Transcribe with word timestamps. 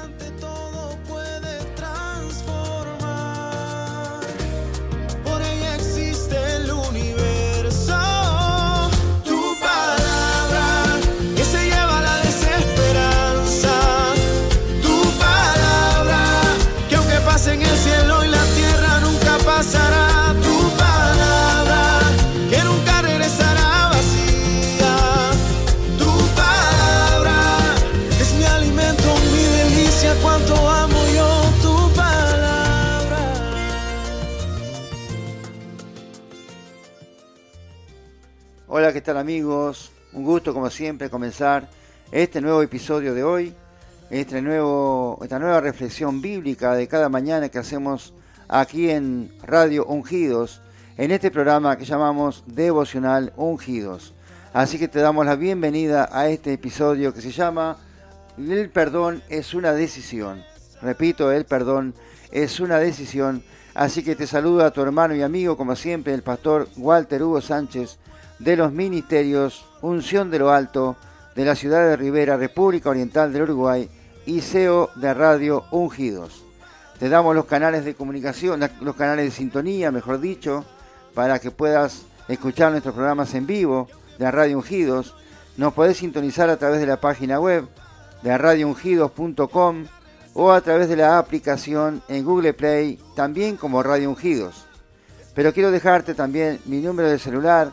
instante 0.00 0.30
todo 0.40 0.69
Hola, 39.10 39.22
¿qué 39.22 39.24
tal 39.24 39.32
amigos? 39.32 39.90
Un 40.12 40.24
gusto 40.24 40.54
como 40.54 40.70
siempre 40.70 41.10
comenzar 41.10 41.68
este 42.12 42.40
nuevo 42.40 42.62
episodio 42.62 43.12
de 43.12 43.24
hoy, 43.24 43.52
este 44.08 44.38
esta 44.38 45.38
nueva 45.40 45.60
reflexión 45.60 46.22
bíblica 46.22 46.74
de 46.76 46.86
cada 46.86 47.08
mañana 47.08 47.48
que 47.48 47.58
hacemos 47.58 48.14
aquí 48.46 48.88
en 48.88 49.32
Radio 49.42 49.84
Ungidos, 49.86 50.62
en 50.96 51.10
este 51.10 51.32
programa 51.32 51.76
que 51.76 51.84
llamamos 51.84 52.44
Devocional 52.46 53.32
Ungidos. 53.36 54.14
Así 54.52 54.78
que 54.78 54.86
te 54.86 55.00
damos 55.00 55.26
la 55.26 55.34
bienvenida 55.34 56.08
a 56.12 56.28
este 56.28 56.52
episodio 56.52 57.12
que 57.12 57.20
se 57.20 57.32
llama 57.32 57.78
El 58.38 58.70
perdón 58.70 59.24
es 59.28 59.54
una 59.54 59.72
decisión. 59.72 60.44
Repito, 60.82 61.32
el 61.32 61.46
perdón 61.46 61.94
es 62.30 62.60
una 62.60 62.78
decisión. 62.78 63.42
Así 63.74 64.04
que 64.04 64.14
te 64.14 64.28
saluda 64.28 64.66
a 64.66 64.70
tu 64.70 64.82
hermano 64.82 65.16
y 65.16 65.22
amigo, 65.22 65.56
como 65.56 65.74
siempre, 65.74 66.14
el 66.14 66.22
pastor 66.22 66.68
Walter 66.76 67.24
Hugo 67.24 67.40
Sánchez 67.40 67.98
de 68.40 68.56
los 68.56 68.72
ministerios 68.72 69.64
Unción 69.82 70.30
de 70.30 70.40
lo 70.40 70.50
Alto 70.50 70.96
de 71.34 71.44
la 71.44 71.54
ciudad 71.54 71.88
de 71.88 71.96
Rivera, 71.96 72.36
República 72.36 72.90
Oriental 72.90 73.32
del 73.32 73.42
Uruguay 73.42 73.88
y 74.26 74.40
CEO 74.40 74.90
de 74.96 75.14
Radio 75.14 75.64
Ungidos. 75.70 76.42
Te 76.98 77.08
damos 77.08 77.34
los 77.34 77.46
canales 77.46 77.84
de 77.84 77.94
comunicación, 77.94 78.60
los 78.80 78.96
canales 78.96 79.26
de 79.26 79.30
sintonía, 79.30 79.90
mejor 79.90 80.20
dicho, 80.20 80.64
para 81.14 81.38
que 81.38 81.50
puedas 81.50 82.02
escuchar 82.28 82.72
nuestros 82.72 82.94
programas 82.94 83.34
en 83.34 83.46
vivo 83.46 83.88
de 84.18 84.30
Radio 84.30 84.58
Ungidos. 84.58 85.14
Nos 85.56 85.72
podés 85.72 85.98
sintonizar 85.98 86.50
a 86.50 86.58
través 86.58 86.80
de 86.80 86.86
la 86.86 87.00
página 87.00 87.40
web 87.40 87.66
de 88.22 88.36
radioungidos.com 88.36 89.86
o 90.34 90.52
a 90.52 90.60
través 90.60 90.88
de 90.88 90.96
la 90.96 91.18
aplicación 91.18 92.02
en 92.08 92.24
Google 92.24 92.52
Play, 92.54 92.98
también 93.16 93.56
como 93.56 93.82
Radio 93.82 94.10
Ungidos. 94.10 94.66
Pero 95.34 95.52
quiero 95.52 95.70
dejarte 95.70 96.14
también 96.14 96.60
mi 96.66 96.80
número 96.80 97.08
de 97.08 97.18
celular 97.18 97.72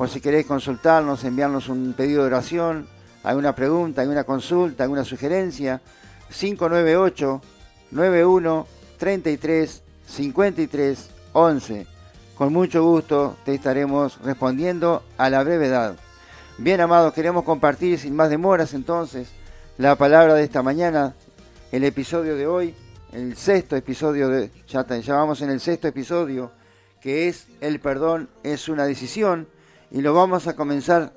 por 0.00 0.08
si 0.08 0.22
querés 0.22 0.46
consultarnos, 0.46 1.24
enviarnos 1.24 1.68
un 1.68 1.92
pedido 1.92 2.22
de 2.22 2.28
oración, 2.28 2.88
alguna 3.22 3.54
pregunta, 3.54 4.00
alguna 4.00 4.24
consulta, 4.24 4.82
alguna 4.82 5.04
sugerencia. 5.04 5.82
598 6.30 7.42
91 7.90 8.66
33 8.96 9.82
53 10.06 11.10
11. 11.34 11.86
Con 12.34 12.50
mucho 12.50 12.82
gusto 12.82 13.36
te 13.44 13.52
estaremos 13.52 14.18
respondiendo 14.22 15.02
a 15.18 15.28
la 15.28 15.44
brevedad. 15.44 15.96
Bien, 16.56 16.80
amados, 16.80 17.12
queremos 17.12 17.44
compartir 17.44 17.98
sin 17.98 18.16
más 18.16 18.30
demoras 18.30 18.72
entonces 18.72 19.28
la 19.76 19.96
palabra 19.96 20.32
de 20.32 20.44
esta 20.44 20.62
mañana, 20.62 21.14
el 21.72 21.84
episodio 21.84 22.36
de 22.36 22.46
hoy, 22.46 22.74
el 23.12 23.36
sexto 23.36 23.76
episodio 23.76 24.30
de, 24.30 24.50
ya, 24.66 24.86
ya 24.86 25.14
vamos 25.14 25.42
en 25.42 25.50
el 25.50 25.60
sexto 25.60 25.88
episodio, 25.88 26.52
que 27.02 27.28
es 27.28 27.48
el 27.60 27.80
perdón 27.80 28.30
es 28.42 28.70
una 28.70 28.86
decisión, 28.86 29.46
y 29.90 30.00
lo 30.00 30.14
vamos 30.14 30.46
a 30.46 30.54
comenzar 30.54 31.12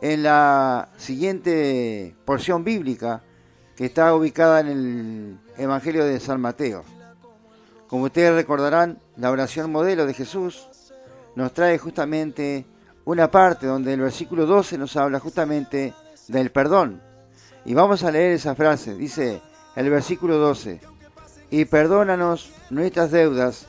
en 0.00 0.22
la 0.22 0.88
siguiente 0.96 2.14
porción 2.24 2.64
bíblica 2.64 3.22
que 3.76 3.86
está 3.86 4.14
ubicada 4.14 4.60
en 4.60 4.66
el 4.66 5.38
Evangelio 5.56 6.04
de 6.04 6.20
San 6.20 6.40
Mateo. 6.40 6.84
Como 7.86 8.04
ustedes 8.04 8.34
recordarán, 8.34 8.98
la 9.16 9.30
oración 9.30 9.70
modelo 9.70 10.06
de 10.06 10.14
Jesús 10.14 10.68
nos 11.36 11.52
trae 11.54 11.78
justamente 11.78 12.66
una 13.04 13.30
parte 13.30 13.66
donde 13.66 13.94
el 13.94 14.00
versículo 14.00 14.46
12 14.46 14.78
nos 14.78 14.96
habla 14.96 15.18
justamente 15.18 15.94
del 16.28 16.50
perdón. 16.50 17.00
Y 17.64 17.74
vamos 17.74 18.02
a 18.02 18.10
leer 18.10 18.32
esa 18.32 18.54
frase. 18.54 18.94
Dice 18.94 19.40
el 19.76 19.88
versículo 19.88 20.38
12, 20.38 20.80
y 21.50 21.64
perdónanos 21.64 22.50
nuestras 22.70 23.10
deudas, 23.10 23.66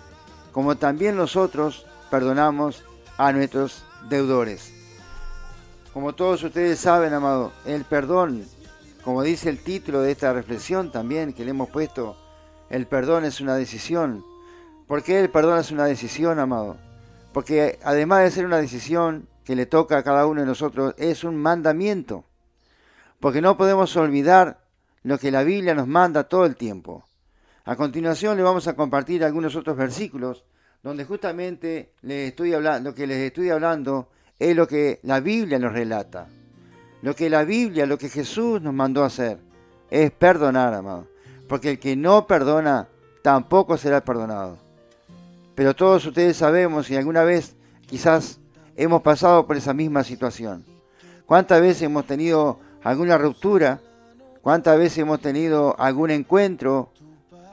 como 0.52 0.76
también 0.76 1.16
nosotros 1.16 1.86
perdonamos 2.10 2.84
a 3.18 3.32
nuestros 3.32 3.84
deudores. 4.10 4.74
Como 5.94 6.14
todos 6.14 6.44
ustedes 6.44 6.80
saben, 6.80 7.14
amado, 7.14 7.52
el 7.66 7.86
perdón, 7.86 8.46
como 9.04 9.22
dice 9.22 9.50
el 9.50 9.60
título 9.60 10.02
de 10.02 10.12
esta 10.12 10.34
reflexión 10.34 10.92
también 10.92 11.34
que 11.34 11.44
le 11.44 11.52
hemos 11.52 11.70
puesto, 11.70 12.18
el 12.70 12.88
perdón 12.88 13.26
es 13.26 13.42
una 13.42 13.56
decisión. 13.56 14.24
¿Por 14.88 15.04
qué 15.04 15.20
el 15.20 15.30
perdón 15.30 15.60
es 15.60 15.72
una 15.72 15.86
decisión, 15.86 16.40
amado? 16.40 16.78
Porque 17.32 17.80
además 17.84 18.24
de 18.24 18.32
ser 18.32 18.46
una 18.46 18.58
decisión 18.58 19.28
que 19.44 19.56
le 19.56 19.66
toca 19.66 19.98
a 19.98 20.04
cada 20.04 20.26
uno 20.26 20.42
de 20.42 20.48
nosotros, 20.48 20.96
es 20.98 21.24
un 21.24 21.36
mandamiento. 21.36 22.26
Porque 23.20 23.42
no 23.42 23.58
podemos 23.58 23.96
olvidar 23.96 24.64
lo 25.04 25.20
que 25.20 25.32
la 25.32 25.44
Biblia 25.44 25.76
nos 25.76 25.88
manda 25.88 26.24
todo 26.24 26.46
el 26.46 26.56
tiempo. 26.56 27.06
A 27.66 27.76
continuación 27.76 28.38
le 28.38 28.44
vamos 28.44 28.68
a 28.68 28.76
compartir 28.76 29.24
algunos 29.24 29.56
otros 29.56 29.78
versículos 29.78 30.44
donde 30.84 31.06
justamente 31.06 31.94
les 32.02 32.30
estoy 32.30 32.54
hablando, 32.54 32.90
lo 32.90 32.96
que 32.96 33.08
les 33.08 33.18
estoy 33.20 33.50
hablando 33.50 34.10
es 34.38 34.54
lo 34.54 34.68
que 34.68 35.00
la 35.04 35.22
Biblia 35.22 35.58
nos 35.58 35.72
relata. 35.72 36.28
Lo 37.02 37.16
que 37.16 37.30
la 37.30 37.46
Biblia, 37.46 37.86
lo 37.86 37.98
que 37.98 38.10
Jesús 38.10 38.62
nos 38.62 38.74
mandó 38.74 39.06
hacer, 39.06 39.38
es 39.90 40.12
perdonar, 40.12 40.74
amado. 40.74 41.08
Porque 41.48 41.72
el 41.72 41.80
que 41.80 41.96
no 41.96 42.28
perdona, 42.28 42.90
tampoco 43.22 43.78
será 43.78 44.04
perdonado. 44.04 44.58
Pero 45.56 45.74
todos 45.74 46.06
ustedes 46.06 46.36
sabemos 46.36 46.90
y 46.90 46.98
alguna 46.98 47.24
vez 47.24 47.56
quizás 47.86 48.40
hemos 48.76 49.02
pasado 49.02 49.48
por 49.48 49.56
esa 49.56 49.74
misma 49.74 50.04
situación. 50.04 50.66
¿Cuántas 51.26 51.62
veces 51.62 51.84
hemos 51.84 52.06
tenido 52.06 52.60
alguna 52.84 53.18
ruptura? 53.18 53.80
¿Cuántas 54.42 54.78
veces 54.78 54.98
hemos 54.98 55.22
tenido 55.22 55.80
algún 55.80 56.12
encuentro, 56.12 56.92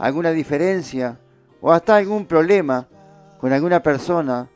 alguna 0.01 0.33
diferencia 0.33 1.19
o 1.61 1.71
hasta 1.71 1.97
algún 1.97 2.27
problema 2.27 2.89
con 3.41 3.53
alguna 3.53 3.83
persona? 3.83 4.49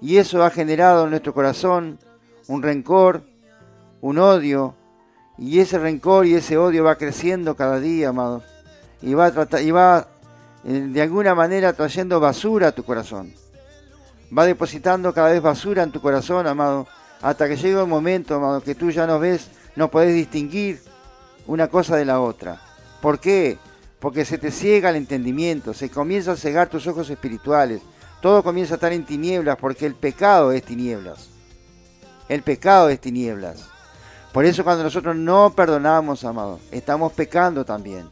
Y 0.00 0.16
eso 0.16 0.42
ha 0.42 0.50
generado 0.50 1.04
en 1.04 1.10
nuestro 1.10 1.34
corazón 1.34 1.98
un 2.48 2.62
rencor, 2.62 3.22
un 4.00 4.18
odio, 4.18 4.74
y 5.38 5.58
ese 5.58 5.78
rencor 5.78 6.26
y 6.26 6.34
ese 6.34 6.56
odio 6.56 6.84
va 6.84 6.96
creciendo 6.96 7.56
cada 7.56 7.78
día, 7.78 8.08
amados, 8.08 8.44
y 9.02 9.14
va, 9.14 9.26
a 9.26 9.60
y 9.60 9.70
va 9.70 10.08
eh, 10.64 10.88
de 10.88 11.02
alguna 11.02 11.34
manera 11.34 11.72
trayendo 11.72 12.18
basura 12.20 12.68
a 12.68 12.72
tu 12.72 12.84
corazón. 12.84 13.32
Va 14.36 14.46
depositando 14.46 15.12
cada 15.12 15.30
vez 15.30 15.42
basura 15.42 15.82
en 15.82 15.92
tu 15.92 16.00
corazón, 16.00 16.46
amado, 16.46 16.86
hasta 17.22 17.48
que 17.48 17.56
llega 17.56 17.84
un 17.84 17.90
momento, 17.90 18.36
amado, 18.36 18.60
que 18.62 18.74
tú 18.74 18.90
ya 18.90 19.06
no 19.06 19.18
ves, 19.18 19.50
no 19.76 19.90
podés 19.90 20.14
distinguir 20.14 20.80
una 21.46 21.68
cosa 21.68 21.96
de 21.96 22.04
la 22.04 22.20
otra. 22.20 22.60
¿Por 23.00 23.20
qué? 23.20 23.58
Porque 24.00 24.24
se 24.24 24.38
te 24.38 24.50
ciega 24.50 24.90
el 24.90 24.96
entendimiento, 24.96 25.74
se 25.74 25.90
comienza 25.90 26.32
a 26.32 26.36
cegar 26.36 26.68
tus 26.68 26.86
ojos 26.86 27.08
espirituales, 27.10 27.82
todo 28.20 28.42
comienza 28.42 28.74
a 28.74 28.76
estar 28.76 28.92
en 28.92 29.04
tinieblas 29.04 29.56
porque 29.56 29.86
el 29.86 29.94
pecado 29.94 30.52
es 30.52 30.62
tinieblas. 30.62 31.28
El 32.28 32.42
pecado 32.42 32.88
es 32.88 33.00
tinieblas. 33.00 33.68
Por 34.32 34.44
eso 34.44 34.64
cuando 34.64 34.84
nosotros 34.84 35.16
no 35.16 35.54
perdonamos, 35.54 36.24
amado, 36.24 36.60
estamos 36.70 37.12
pecando 37.12 37.64
también. 37.64 38.08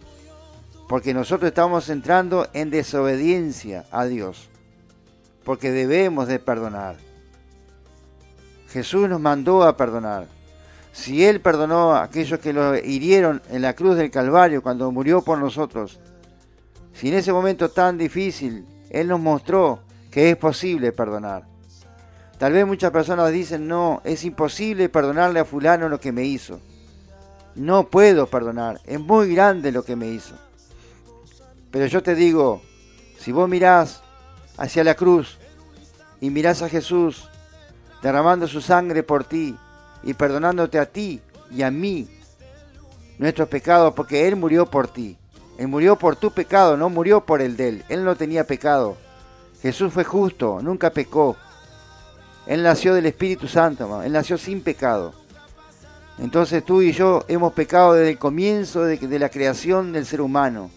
Porque 0.89 1.13
nosotros 1.13 1.49
estamos 1.49 1.89
entrando 1.89 2.49
en 2.53 2.71
desobediencia 2.71 3.85
a 3.91 4.05
Dios. 4.05 4.49
Porque 5.45 5.71
debemos 5.71 6.29
de 6.29 6.39
perdonar. 6.39 6.97
Jesús 8.69 9.09
nos 9.09 9.21
mandó 9.21 9.63
a 9.63 9.77
perdonar. 9.77 10.27
Si 10.93 11.25
Él 11.25 11.41
perdonó 11.41 11.93
a 11.93 12.05
aquellos 12.05 12.41
que 12.41 12.53
lo 12.53 12.77
hirieron 12.77 13.43
en 13.51 13.63
la 13.63 13.75
cruz 13.75 13.97
del 13.97 14.11
Calvario 14.11 14.63
cuando 14.63 14.91
murió 14.91 15.23
por 15.23 15.39
nosotros, 15.39 16.01
si 16.93 17.09
en 17.09 17.15
ese 17.15 17.33
momento 17.33 17.69
tan 17.69 17.99
difícil 17.99 18.67
Él 18.91 19.09
nos 19.09 19.21
mostró 19.21 19.84
que 20.15 20.31
es 20.31 20.37
posible 20.37 20.93
perdonar. 20.93 21.43
Tal 22.39 22.53
vez 22.53 22.65
muchas 22.65 22.93
personas 22.93 23.33
dicen, 23.33 23.67
no, 23.67 24.01
es 24.05 24.23
imposible 24.23 24.89
perdonarle 24.89 25.41
a 25.41 25.45
fulano 25.45 25.89
lo 25.89 25.99
que 25.99 26.13
me 26.13 26.23
hizo. 26.23 26.61
No 27.57 27.89
puedo 27.89 28.29
perdonar, 28.29 28.81
es 28.85 29.01
muy 29.01 29.35
grande 29.35 29.73
lo 29.73 29.85
que 29.85 29.97
me 29.97 30.07
hizo. 30.07 30.37
Pero 31.73 31.87
yo 31.87 32.01
te 32.01 32.15
digo, 32.15 32.63
si 33.19 33.33
vos 33.33 33.49
mirás 33.49 34.05
hacia 34.57 34.85
la 34.85 34.95
cruz 34.95 35.37
y 36.21 36.31
mirás 36.31 36.63
a 36.63 36.69
Jesús 36.69 37.29
derramando 38.01 38.47
su 38.47 38.61
sangre 38.61 39.03
por 39.03 39.25
ti 39.25 39.57
y 40.05 40.15
perdonándote 40.15 40.79
a 40.79 40.87
ti 40.87 41.21
y 41.51 41.63
a 41.63 41.73
mí 41.73 42.09
nuestros 43.19 43.49
pecados 43.49 43.95
porque 43.95 44.29
Él 44.29 44.37
murió 44.37 44.67
por 44.67 44.87
ti, 44.87 45.19
Él 45.59 45.67
murió 45.67 45.99
por 45.99 46.15
tu 46.15 46.31
pecado, 46.31 46.77
no 46.77 46.89
murió 46.89 47.27
por 47.27 47.43
el 47.43 47.57
de 47.57 47.69
él. 47.69 47.85
Él 47.89 48.05
no 48.05 48.15
tenía 48.15 48.47
pecado. 48.47 48.97
Jesús 49.65 49.95
fue 49.95 50.05
justo, 50.05 50.61
nunca 50.61 50.91
pecó. 50.91 51.39
Él 52.47 52.63
nació 52.63 52.93
del 52.93 53.07
Espíritu 53.07 53.49
Santo, 53.49 54.03
Él 54.03 54.13
nació 54.13 54.37
sin 54.37 54.61
pecado. 54.61 55.15
Entonces 56.19 56.63
tú 56.63 56.83
y 56.83 56.93
yo 56.93 57.25
hemos 57.29 57.55
pecado 57.55 57.95
desde 57.95 58.11
el 58.11 58.19
comienzo 58.19 58.85
de, 58.85 59.19
la 59.19 59.31
creación 59.31 59.95
del 59.95 60.05
ser 60.05 60.21
humano. 60.21 60.71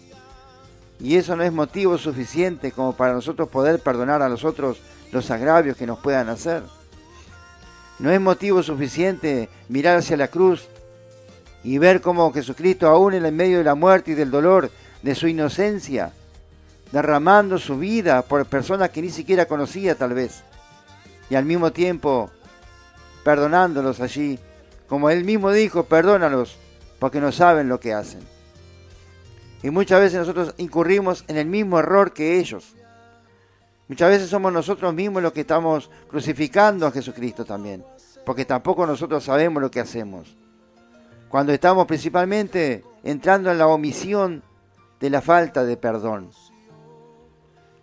Y 1.00 1.16
eso 1.16 1.36
no 1.36 1.42
es 1.42 1.52
motivo 1.52 1.98
suficiente 1.98 2.72
como 2.72 2.94
para 2.94 3.12
nosotros 3.12 3.50
poder 3.50 3.78
perdonar 3.78 4.22
a 4.22 4.28
los 4.30 4.42
otros 4.42 4.80
los 5.12 5.30
agravios 5.30 5.76
que 5.76 5.86
nos 5.86 5.98
puedan 5.98 6.30
hacer. 6.30 6.62
No 7.98 8.10
es 8.10 8.22
motivo 8.22 8.62
suficiente 8.62 9.50
mirar 9.68 9.98
hacia 9.98 10.16
la 10.16 10.28
cruz 10.28 10.66
y 11.62 11.76
ver 11.76 12.00
cómo 12.00 12.32
Jesucristo, 12.32 12.88
aún 12.88 13.12
en 13.12 13.36
medio 13.36 13.58
de 13.58 13.64
la 13.64 13.74
muerte 13.74 14.12
y 14.12 14.14
del 14.14 14.30
dolor, 14.30 14.70
de 15.02 15.14
su 15.14 15.28
inocencia, 15.28 16.14
derramando 16.92 17.58
su 17.58 17.78
vida 17.78 18.22
por 18.22 18.46
personas 18.46 18.90
que 18.90 19.02
ni 19.02 19.10
siquiera 19.10 19.46
conocía 19.46 19.94
tal 19.94 20.14
vez, 20.14 20.42
y 21.30 21.34
al 21.34 21.44
mismo 21.44 21.72
tiempo 21.72 22.30
perdonándolos 23.24 24.00
allí, 24.00 24.38
como 24.88 25.10
él 25.10 25.24
mismo 25.24 25.52
dijo, 25.52 25.84
perdónalos, 25.84 26.56
porque 26.98 27.20
no 27.20 27.30
saben 27.30 27.68
lo 27.68 27.78
que 27.78 27.92
hacen. 27.92 28.20
Y 29.62 29.70
muchas 29.70 30.00
veces 30.00 30.20
nosotros 30.20 30.54
incurrimos 30.56 31.24
en 31.28 31.36
el 31.36 31.46
mismo 31.46 31.78
error 31.78 32.12
que 32.12 32.38
ellos. 32.38 32.74
Muchas 33.88 34.08
veces 34.10 34.30
somos 34.30 34.52
nosotros 34.52 34.94
mismos 34.94 35.22
los 35.22 35.32
que 35.32 35.40
estamos 35.40 35.90
crucificando 36.08 36.86
a 36.86 36.92
Jesucristo 36.92 37.44
también, 37.44 37.84
porque 38.24 38.44
tampoco 38.44 38.86
nosotros 38.86 39.24
sabemos 39.24 39.62
lo 39.62 39.70
que 39.70 39.80
hacemos. 39.80 40.36
Cuando 41.28 41.52
estamos 41.52 41.86
principalmente 41.86 42.84
entrando 43.02 43.50
en 43.50 43.58
la 43.58 43.66
omisión 43.66 44.42
de 45.00 45.10
la 45.10 45.20
falta 45.20 45.64
de 45.64 45.76
perdón. 45.76 46.30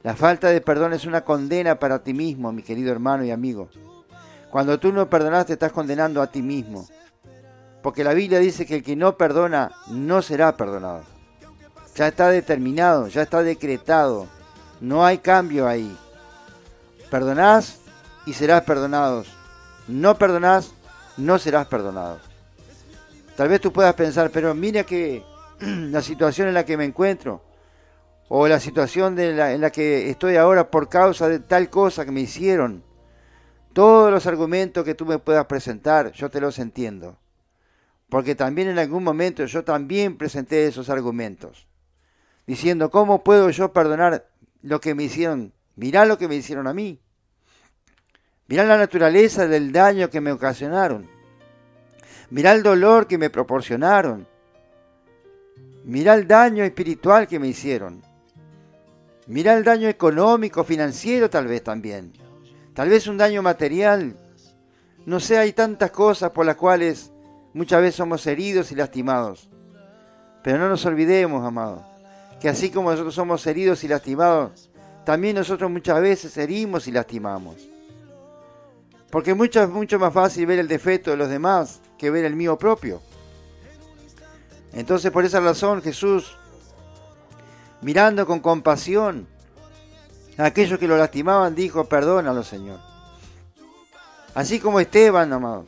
La 0.05 0.15
falta 0.15 0.49
de 0.49 0.61
perdón 0.61 0.93
es 0.93 1.05
una 1.05 1.25
condena 1.25 1.79
para 1.79 2.03
ti 2.03 2.13
mismo, 2.13 2.51
mi 2.51 2.61
querido 2.61 2.91
hermano 2.91 3.23
y 3.23 3.31
amigo. 3.31 3.69
Cuando 4.51 4.79
tú 4.79 4.93
no 4.93 5.09
perdonas 5.09 5.47
te 5.47 5.53
estás 5.53 5.71
condenando 5.71 6.21
a 6.21 6.27
ti 6.27 6.43
mismo. 6.43 6.87
Porque 7.81 8.03
la 8.03 8.13
Biblia 8.13 8.37
dice 8.37 8.67
que 8.67 8.75
el 8.75 8.83
que 8.83 8.95
no 8.95 9.17
perdona 9.17 9.71
no 9.87 10.21
será 10.21 10.55
perdonado. 10.55 11.01
Ya 11.95 12.07
está 12.07 12.29
determinado, 12.29 13.07
ya 13.07 13.23
está 13.23 13.41
decretado. 13.41 14.27
No 14.79 15.03
hay 15.03 15.17
cambio 15.17 15.67
ahí. 15.67 15.97
Perdonás 17.09 17.79
y 18.27 18.33
serás 18.33 18.61
perdonados. 18.61 19.35
No 19.87 20.19
perdonás, 20.19 20.71
no 21.17 21.39
serás 21.39 21.65
perdonado. 21.65 22.19
Tal 23.35 23.49
vez 23.49 23.59
tú 23.59 23.73
puedas 23.73 23.95
pensar, 23.95 24.29
pero 24.29 24.53
mira 24.53 24.83
que 24.83 25.23
la 25.61 26.03
situación 26.03 26.47
en 26.47 26.53
la 26.53 26.63
que 26.63 26.77
me 26.77 26.85
encuentro, 26.85 27.41
o 28.27 28.47
la 28.47 28.59
situación 28.59 29.19
en 29.19 29.61
la 29.61 29.69
que 29.71 30.09
estoy 30.09 30.35
ahora 30.35 30.71
por 30.71 30.89
causa 30.89 31.29
de 31.29 31.39
tal 31.39 31.69
cosa 31.69 32.05
que 32.05 32.11
me 32.11 32.21
hicieron, 32.21 32.83
todos 33.73 34.11
los 34.11 34.25
argumentos 34.25 34.85
que 34.85 34.95
tú 34.95 35.05
me 35.05 35.19
puedas 35.19 35.45
presentar, 35.45 36.11
yo 36.13 36.29
te 36.29 36.39
los 36.39 36.59
entiendo. 36.59 37.17
Porque 38.09 38.35
también 38.35 38.69
en 38.69 38.79
algún 38.79 39.03
momento 39.03 39.45
yo 39.45 39.63
también 39.63 40.17
presenté 40.17 40.65
esos 40.67 40.89
argumentos 40.89 41.67
diciendo, 42.47 42.89
¿cómo 42.89 43.23
puedo 43.23 43.49
yo 43.49 43.73
perdonar 43.73 44.29
lo 44.61 44.79
que 44.79 44.95
me 44.95 45.03
hicieron? 45.03 45.53
Mirá 45.75 46.05
lo 46.05 46.17
que 46.17 46.27
me 46.27 46.35
hicieron 46.35 46.67
a 46.67 46.73
mí. 46.73 47.01
Mirá 48.47 48.63
la 48.63 48.77
naturaleza 48.77 49.47
del 49.47 49.71
daño 49.71 50.09
que 50.09 50.21
me 50.21 50.31
ocasionaron. 50.31 51.09
Mirá 52.29 52.53
el 52.53 52.63
dolor 52.63 53.07
que 53.07 53.17
me 53.17 53.29
proporcionaron. 53.29 54.27
Mirá 55.83 56.13
el 56.13 56.27
daño 56.27 56.63
espiritual 56.63 57.27
que 57.27 57.39
me 57.39 57.47
hicieron. 57.47 58.03
Mirá 59.27 59.53
el 59.53 59.63
daño 59.63 59.87
económico, 59.87 60.63
financiero 60.63 61.29
tal 61.29 61.47
vez 61.47 61.63
también. 61.63 62.13
Tal 62.73 62.89
vez 62.89 63.07
un 63.07 63.17
daño 63.17 63.41
material. 63.41 64.17
No 65.05 65.19
sé, 65.19 65.37
hay 65.37 65.53
tantas 65.53 65.91
cosas 65.91 66.31
por 66.31 66.45
las 66.45 66.55
cuales 66.55 67.11
muchas 67.53 67.81
veces 67.81 67.95
somos 67.95 68.25
heridos 68.27 68.71
y 68.71 68.75
lastimados. 68.75 69.49
Pero 70.43 70.59
no 70.59 70.69
nos 70.69 70.85
olvidemos, 70.85 71.45
amados 71.45 71.95
que 72.39 72.49
así 72.49 72.69
como 72.69 72.91
nosotros 72.91 73.15
somos 73.15 73.45
heridos 73.47 73.83
y 73.83 73.87
lastimados, 73.87 74.69
también 75.03 75.35
nosotros 75.35 75.69
muchas 75.71 76.01
veces 76.01 76.37
herimos 76.37 76.87
y 76.87 76.91
lastimamos. 76.91 77.55
Porque 79.09 79.33
mucho, 79.33 79.63
es 79.63 79.69
mucho 79.69 79.97
más 79.99 80.13
fácil 80.13 80.45
ver 80.45 80.59
el 80.59 80.67
defecto 80.67 81.11
de 81.11 81.17
los 81.17 81.29
demás 81.29 81.81
que 81.97 82.09
ver 82.09 82.25
el 82.25 82.35
mío 82.35 82.57
propio. 82.57 83.01
Entonces 84.73 85.11
por 85.11 85.23
esa 85.23 85.39
razón 85.39 85.81
Jesús, 85.81 86.37
mirando 87.85 88.25
con 88.25 88.39
compasión 88.39 89.27
a 90.37 90.45
aquellos 90.45 90.79
que 90.79 90.87
lo 90.87 90.97
lastimaban, 90.97 91.53
dijo, 91.53 91.85
perdónalo 91.85 92.43
Señor. 92.43 92.79
Así 94.33 94.59
como 94.59 94.79
Esteban, 94.79 95.31
amado. 95.31 95.65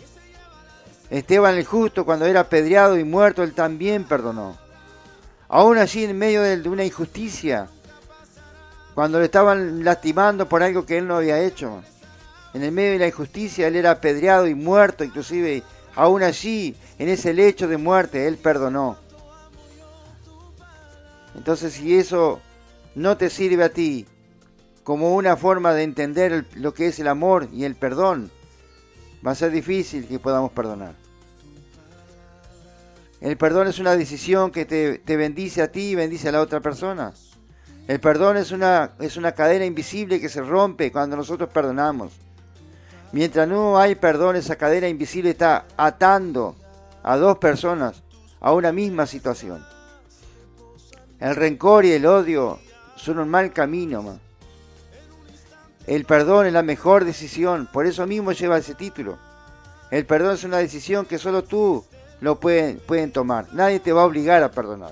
Esteban 1.12 1.56
el 1.56 1.66
justo, 1.66 2.04
cuando 2.04 2.26
era 2.26 2.42
apedreado 2.42 2.98
y 2.98 3.04
muerto, 3.04 3.44
él 3.44 3.54
también 3.54 4.04
perdonó 4.04 4.58
aún 5.50 5.78
allí 5.78 6.04
en 6.04 6.18
medio 6.18 6.42
de 6.42 6.68
una 6.68 6.84
injusticia, 6.84 7.68
cuando 8.94 9.20
le 9.20 9.26
estaban 9.26 9.84
lastimando 9.84 10.50
por 10.50 10.64
algo 10.64 10.86
que 10.86 10.98
él 10.98 11.08
no 11.08 11.18
había 11.18 11.40
hecho. 11.40 11.84
En 12.54 12.64
el 12.64 12.72
medio 12.72 12.94
de 12.94 13.00
la 13.00 13.08
injusticia 13.08 13.68
él 13.68 13.76
era 13.76 13.92
apedreado 13.92 14.48
y 14.48 14.56
muerto, 14.56 15.04
inclusive 15.04 15.64
aún 15.96 16.24
allí, 16.24 16.76
en 16.98 17.10
ese 17.10 17.34
lecho 17.34 17.68
de 17.68 17.78
muerte, 17.78 18.28
él 18.28 18.38
perdonó. 18.38 18.98
Entonces 21.38 21.74
si 21.74 21.96
eso 21.98 22.42
no 22.96 23.16
te 23.16 23.30
sirve 23.30 23.64
a 23.64 23.70
ti 23.70 24.06
como 24.84 25.16
una 25.16 25.38
forma 25.38 25.74
de 25.74 25.84
entender 25.84 26.46
lo 26.56 26.74
que 26.74 26.88
es 26.88 27.00
el 27.00 27.08
amor 27.08 27.48
y 27.54 27.64
el 27.64 27.76
perdón, 27.76 28.32
va 29.26 29.32
a 29.32 29.36
ser 29.36 29.52
difícil 29.52 30.08
que 30.08 30.20
podamos 30.20 30.52
perdonar. 30.52 30.96
El 33.22 33.38
perdón 33.38 33.68
es 33.68 33.80
una 33.80 33.96
decisión 33.96 34.52
que 34.52 34.66
te, 34.66 35.18
bendice 35.18 35.62
a 35.62 35.72
ti 35.72 35.90
y 35.90 35.96
bendice 35.96 36.30
a 36.30 36.32
la 36.32 36.42
otra 36.42 36.60
persona. 36.60 37.14
El 37.88 38.00
perdón 38.00 38.38
es 38.38 38.52
una, 38.52 38.92
es 39.00 39.18
una 39.18 39.32
cadena 39.32 39.66
invisible 39.66 40.20
que 40.20 40.30
se 40.30 40.42
rompe 40.42 40.92
cuando 40.92 41.16
nosotros 41.16 41.50
perdonamos. 41.50 42.14
Mientras 43.12 43.48
no 43.48 43.80
hay 43.80 43.96
perdón, 43.96 44.36
esa 44.36 44.56
cadena 44.56 44.88
invisible 44.88 45.32
está 45.32 45.66
atando 45.78 46.56
a 47.04 47.18
dos 47.18 47.38
personas 47.38 48.04
a 48.40 48.54
una 48.54 48.72
misma 48.72 49.06
situación. 49.06 49.77
El 51.20 51.36
rencor 51.36 51.86
y 51.86 51.94
el 51.94 52.06
odio 52.06 52.60
son 52.96 53.20
un 53.20 53.30
mal 53.30 53.52
camino. 53.52 54.20
El 55.88 56.06
perdón 56.06 56.48
es 56.48 56.54
la 56.54 56.64
mejor 56.64 57.06
decisión, 57.06 57.68
por 57.72 57.88
eso 57.88 58.06
mismo 58.06 58.34
lleva 58.34 58.58
ese 58.58 58.76
título. 58.76 59.18
El 59.90 60.06
perdón 60.06 60.36
es 60.36 60.44
una 60.44 60.58
decisión 60.58 61.06
que 61.06 61.18
solo 61.18 61.44
tú 61.44 61.86
lo 62.22 62.40
pueden, 62.40 62.80
pueden 62.80 63.12
tomar. 63.12 63.48
Nadie 63.54 63.80
te 63.80 63.94
va 63.94 64.02
a 64.02 64.06
obligar 64.06 64.44
a 64.44 64.52
perdonar. 64.52 64.92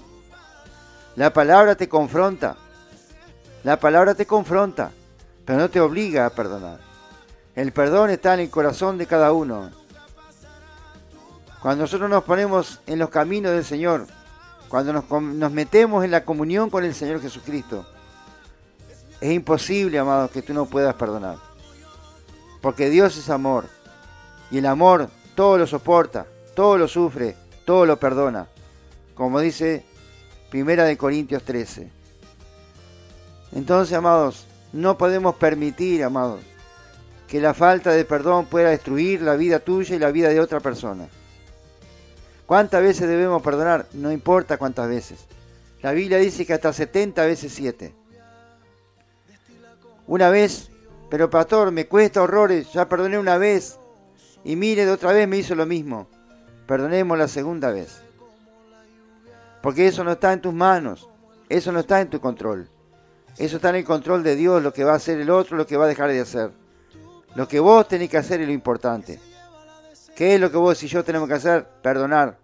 La 1.16 1.32
palabra 1.32 1.76
te 1.76 1.90
confronta. 1.90 2.56
La 3.64 3.80
palabra 3.80 4.16
te 4.16 4.26
confronta, 4.26 4.92
pero 5.44 5.60
no 5.60 5.70
te 5.70 5.82
obliga 5.82 6.26
a 6.26 6.30
perdonar. 6.30 6.80
El 7.56 7.72
perdón 7.72 8.10
está 8.10 8.34
en 8.34 8.42
el 8.42 8.50
corazón 8.50 8.98
de 8.98 9.06
cada 9.06 9.32
uno. 9.32 9.72
Cuando 11.62 11.84
nosotros 11.84 12.10
nos 12.10 12.24
ponemos 12.24 12.80
en 12.86 13.00
los 13.00 13.10
caminos 13.10 13.54
del 13.54 13.66
Señor, 13.66 14.08
cuando 14.70 14.94
nos, 14.94 15.52
metemos 15.52 16.04
en 16.04 16.12
la 16.12 16.26
comunión 16.26 16.70
con 16.70 16.84
el 16.84 16.94
Señor 16.94 17.22
Jesucristo, 17.22 17.86
es 19.22 19.32
imposible, 19.32 19.98
amados, 20.00 20.32
que 20.32 20.42
tú 20.42 20.54
no 20.54 20.66
puedas 20.66 20.96
perdonar. 20.96 21.38
Porque 22.62 22.90
Dios 22.90 23.18
es 23.18 23.30
amor. 23.30 23.66
Y 24.52 24.58
el 24.58 24.66
amor 24.66 25.10
todo 25.36 25.58
lo 25.58 25.68
soporta, 25.68 26.26
todo 26.56 26.78
lo 26.78 26.88
sufre, 26.88 27.36
todo 27.66 27.86
lo 27.86 27.98
perdona, 27.98 28.48
como 29.14 29.40
dice 29.40 29.84
Primera 30.50 30.86
de 30.86 30.98
Corintios 30.98 31.44
13. 31.44 31.90
Entonces, 33.54 33.96
amados, 33.96 34.46
no 34.74 34.98
podemos 34.98 35.36
permitir, 35.36 36.04
amados, 36.04 36.42
que 37.28 37.42
la 37.42 37.54
falta 37.54 37.92
de 37.92 38.06
perdón 38.06 38.46
pueda 38.46 38.70
destruir 38.70 39.22
la 39.22 39.36
vida 39.36 39.60
tuya 39.60 39.96
y 39.96 40.00
la 40.00 40.12
vida 40.12 40.30
de 40.30 40.40
otra 40.40 40.60
persona. 40.60 41.08
¿Cuántas 42.46 42.82
veces 42.82 43.08
debemos 43.08 43.42
perdonar? 43.42 43.88
No 43.94 44.12
importa 44.12 44.58
cuántas 44.58 44.88
veces. 44.88 45.26
La 45.82 45.92
Biblia 45.92 46.18
dice 46.18 46.46
que 46.46 46.54
hasta 46.54 46.74
70 46.74 47.26
veces 47.26 47.54
7. 47.54 47.94
Una 50.08 50.30
vez, 50.30 50.70
pero 51.10 51.30
pastor, 51.30 51.72
me 51.72 51.88
cuesta 51.88 52.22
horrores, 52.22 52.72
ya 52.74 52.88
perdoné 52.88 53.18
una 53.18 53.38
vez 53.38 53.80
y 54.44 54.56
mire, 54.56 54.86
de 54.86 54.92
otra 54.92 55.14
vez 55.14 55.28
me 55.28 55.38
hizo 55.38 55.56
lo 55.56 55.66
mismo 55.66 56.08
perdonemos 56.66 57.18
la 57.18 57.28
segunda 57.28 57.72
vez. 57.72 58.02
Porque 59.62 59.88
eso 59.88 60.04
no 60.04 60.14
está 60.14 60.34
en 60.34 60.42
tus 60.42 60.54
manos, 60.54 61.10
eso 61.50 61.72
no 61.72 61.80
está 61.80 62.02
en 62.02 62.10
tu 62.10 62.20
control. 62.20 62.70
Eso 63.38 63.58
está 63.58 63.70
en 63.70 63.76
el 63.76 63.84
control 63.84 64.24
de 64.24 64.36
Dios, 64.36 64.64
lo 64.64 64.72
que 64.72 64.84
va 64.84 64.94
a 64.94 64.96
hacer 64.96 65.20
el 65.20 65.30
otro, 65.30 65.58
lo 65.58 65.68
que 65.68 65.76
va 65.76 65.86
a 65.86 65.90
dejar 65.90 66.10
de 66.10 66.22
hacer. 66.22 66.52
Lo 67.36 67.48
que 67.48 67.60
vos 67.60 67.88
tenés 67.88 68.10
que 68.10 68.18
hacer 68.18 68.40
es 68.40 68.48
lo 68.48 68.54
importante. 68.54 69.20
¿Qué 70.16 70.36
es 70.36 70.42
lo 70.42 70.50
que 70.50 70.58
vos 70.58 70.82
y 70.82 70.88
yo 70.88 71.04
tenemos 71.04 71.28
que 71.28 71.36
hacer? 71.36 71.68
Perdonar. 71.82 72.38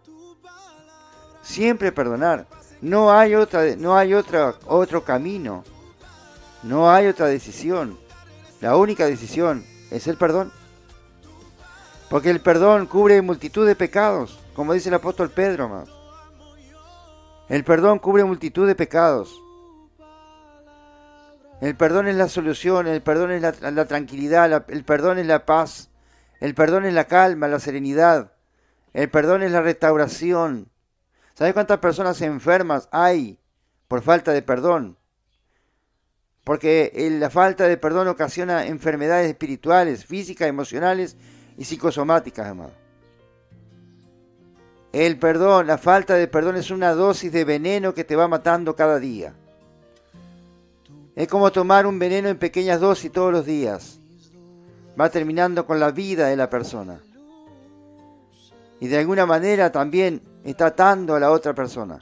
Siempre 1.42 1.92
perdonar. 1.92 2.46
No 2.82 3.12
hay 3.12 3.36
otra, 3.36 3.64
no 3.78 3.96
hay 3.96 4.14
otra, 4.14 4.56
otro 4.66 5.04
camino. 5.04 5.64
No 6.64 6.92
hay 6.92 7.08
otra 7.08 7.28
decisión. 7.28 7.98
La 8.60 8.76
única 8.76 9.06
decisión 9.06 9.66
es 9.90 10.08
el 10.08 10.18
perdón. 10.18 10.52
Porque 12.10 12.30
el 12.30 12.42
perdón 12.42 12.88
cubre 12.88 13.22
multitud 13.22 13.66
de 13.66 13.76
pecados, 13.76 14.38
como 14.54 14.74
dice 14.74 14.90
el 14.90 14.96
apóstol 14.96 15.30
Pedro. 15.30 15.86
El 17.48 17.64
perdón 17.64 18.00
cubre 18.00 18.26
multitud 18.26 18.68
de 18.68 18.76
pecados. 18.76 19.42
El 21.62 21.78
perdón 21.78 22.08
es 22.08 22.16
la 22.16 22.28
solución, 22.28 22.88
el 22.88 23.02
perdón 23.02 23.32
es 23.32 23.42
la, 23.42 23.86
tranquilidad, 23.86 24.66
el 24.68 24.84
perdón 24.84 25.20
es 25.20 25.28
la 25.28 25.46
paz, 25.46 25.91
el 26.42 26.56
perdón 26.56 26.86
es 26.86 26.94
la 26.94 27.06
calma, 27.06 27.48
la 27.48 27.60
serenidad, 27.60 28.34
el 28.94 29.10
perdón 29.10 29.44
es 29.44 29.52
la 29.52 29.62
restauración. 29.62 30.70
¿Sabes 31.36 31.54
cuántas 31.54 31.78
personas 31.78 32.20
enfermas 32.22 32.90
hay 32.92 33.40
por 33.88 34.02
falta 34.02 34.34
de 34.34 34.42
perdón? 34.42 34.98
Porque 36.44 36.92
la 37.20 37.30
falta 37.30 37.68
de 37.68 37.78
perdón 37.78 38.08
ocasiona 38.08 38.66
enfermedades 38.66 39.30
espirituales, 39.30 40.04
físicas, 40.06 40.48
emocionales 40.48 41.16
y 41.58 41.64
psicosomáticas, 41.64 42.48
hermano. 42.48 42.74
El 44.92 45.20
perdón, 45.20 45.68
la 45.68 45.78
falta 45.78 46.16
de 46.16 46.28
perdón 46.28 46.58
es 46.58 46.72
una 46.72 46.94
dosis 46.96 47.32
de 47.32 47.46
veneno 47.46 47.94
que 47.94 48.04
te 48.04 48.16
va 48.16 48.28
matando 48.28 48.76
cada 48.76 49.00
día. 49.00 49.34
Es 51.16 51.28
como 51.28 51.52
tomar 51.52 51.86
un 51.86 52.00
veneno 52.00 52.30
en 52.30 52.38
pequeñas 52.40 52.80
dosis 52.80 53.12
todos 53.12 53.32
los 53.32 53.46
días. 53.46 54.01
Va 55.00 55.10
terminando 55.10 55.66
con 55.66 55.80
la 55.80 55.92
vida 55.92 56.28
de 56.28 56.36
la 56.36 56.50
persona. 56.50 57.00
Y 58.80 58.88
de 58.88 58.98
alguna 58.98 59.26
manera 59.26 59.72
también 59.72 60.22
está 60.44 60.68
atando 60.68 61.16
a 61.16 61.20
la 61.20 61.32
otra 61.32 61.54
persona. 61.54 62.00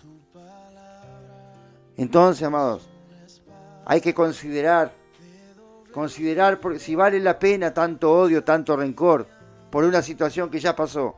Entonces, 1.97 2.43
amados, 2.43 2.87
hay 3.85 3.99
que 3.99 4.13
considerar, 4.13 4.93
considerar 5.91 6.59
si 6.77 6.95
vale 6.95 7.19
la 7.19 7.37
pena 7.37 7.73
tanto 7.73 8.11
odio, 8.13 8.43
tanto 8.43 8.77
rencor 8.77 9.27
por 9.69 9.83
una 9.83 10.01
situación 10.01 10.49
que 10.49 10.59
ya 10.59 10.75
pasó. 10.75 11.15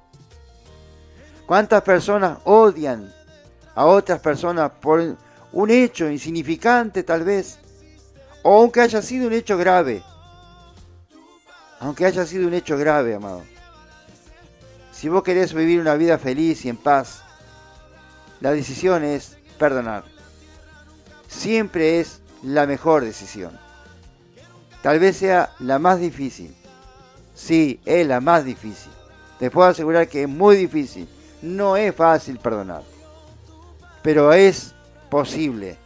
¿Cuántas 1.46 1.82
personas 1.84 2.40
odian 2.46 3.14
a 3.76 3.86
otras 3.86 4.20
personas 4.20 4.72
por 4.82 5.18
un 5.52 5.70
hecho 5.70 6.10
insignificante 6.10 7.04
tal 7.04 7.24
vez? 7.24 7.60
O 8.42 8.62
aunque 8.62 8.82
haya 8.82 9.02
sido 9.02 9.28
un 9.28 9.34
hecho 9.34 9.58
grave. 9.58 10.02
Aunque 11.82 12.06
haya 12.06 12.28
sido 12.28 12.48
un 12.48 12.54
hecho 12.54 12.78
grave, 12.78 13.16
amado. 13.16 13.42
Si 14.92 15.10
vos 15.10 15.24
querés 15.24 15.52
vivir 15.52 15.82
una 15.82 15.96
vida 15.96 16.20
feliz 16.20 16.64
y 16.64 16.70
en 16.70 16.78
paz, 16.78 17.24
la 18.40 18.52
decisión 18.52 19.04
es 19.04 19.36
perdonar. 19.58 20.04
Siempre 21.28 22.00
es 22.00 22.22
la 22.44 22.68
mejor 22.68 23.04
decisión. 23.04 23.58
Tal 24.84 25.00
vez 25.00 25.18
sea 25.18 25.54
la 25.58 25.80
más 25.80 26.00
difícil. 26.00 26.56
Sí, 27.34 27.82
es 27.84 28.06
la 28.06 28.22
más 28.22 28.46
difícil. 28.46 28.92
Te 29.40 29.50
puedo 29.50 29.68
asegurar 29.68 30.08
que 30.08 30.24
es 30.24 30.30
muy 30.30 30.56
difícil. 30.58 31.10
No 31.42 31.78
es 31.78 31.96
fácil 31.96 32.38
perdonar. 32.38 32.84
Pero 34.04 34.34
es 34.34 34.76
posible. 35.10 35.78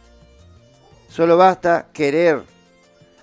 Solo 1.08 1.38
basta 1.38 1.86
querer 1.94 2.42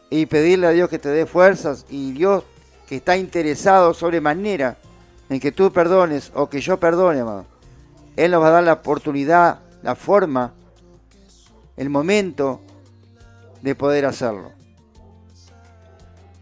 y 0.10 0.26
pedirle 0.26 0.66
a 0.66 0.72
Dios 0.72 0.90
que 0.90 0.98
te 0.98 1.10
dé 1.10 1.28
fuerzas 1.28 1.86
y 1.90 2.14
Dios 2.14 2.44
que 2.88 2.98
está 2.98 3.18
interesado 3.18 3.94
sobremanera 3.94 4.78
en 5.30 5.40
que 5.40 5.52
tú 5.52 5.72
perdones 5.72 6.32
o 6.36 6.50
que 6.50 6.62
yo 6.62 6.80
perdone, 6.80 7.22
amado. 7.22 7.46
Él 8.16 8.32
nos 8.32 8.42
va 8.42 8.48
a 8.48 8.52
dar 8.52 8.64
la 8.64 8.74
oportunidad, 8.74 9.60
la 9.82 9.96
forma, 9.96 10.54
el 11.76 11.90
momento 11.90 12.62
de 13.62 13.76
poder 13.76 14.06
hacerlo. 14.06 14.52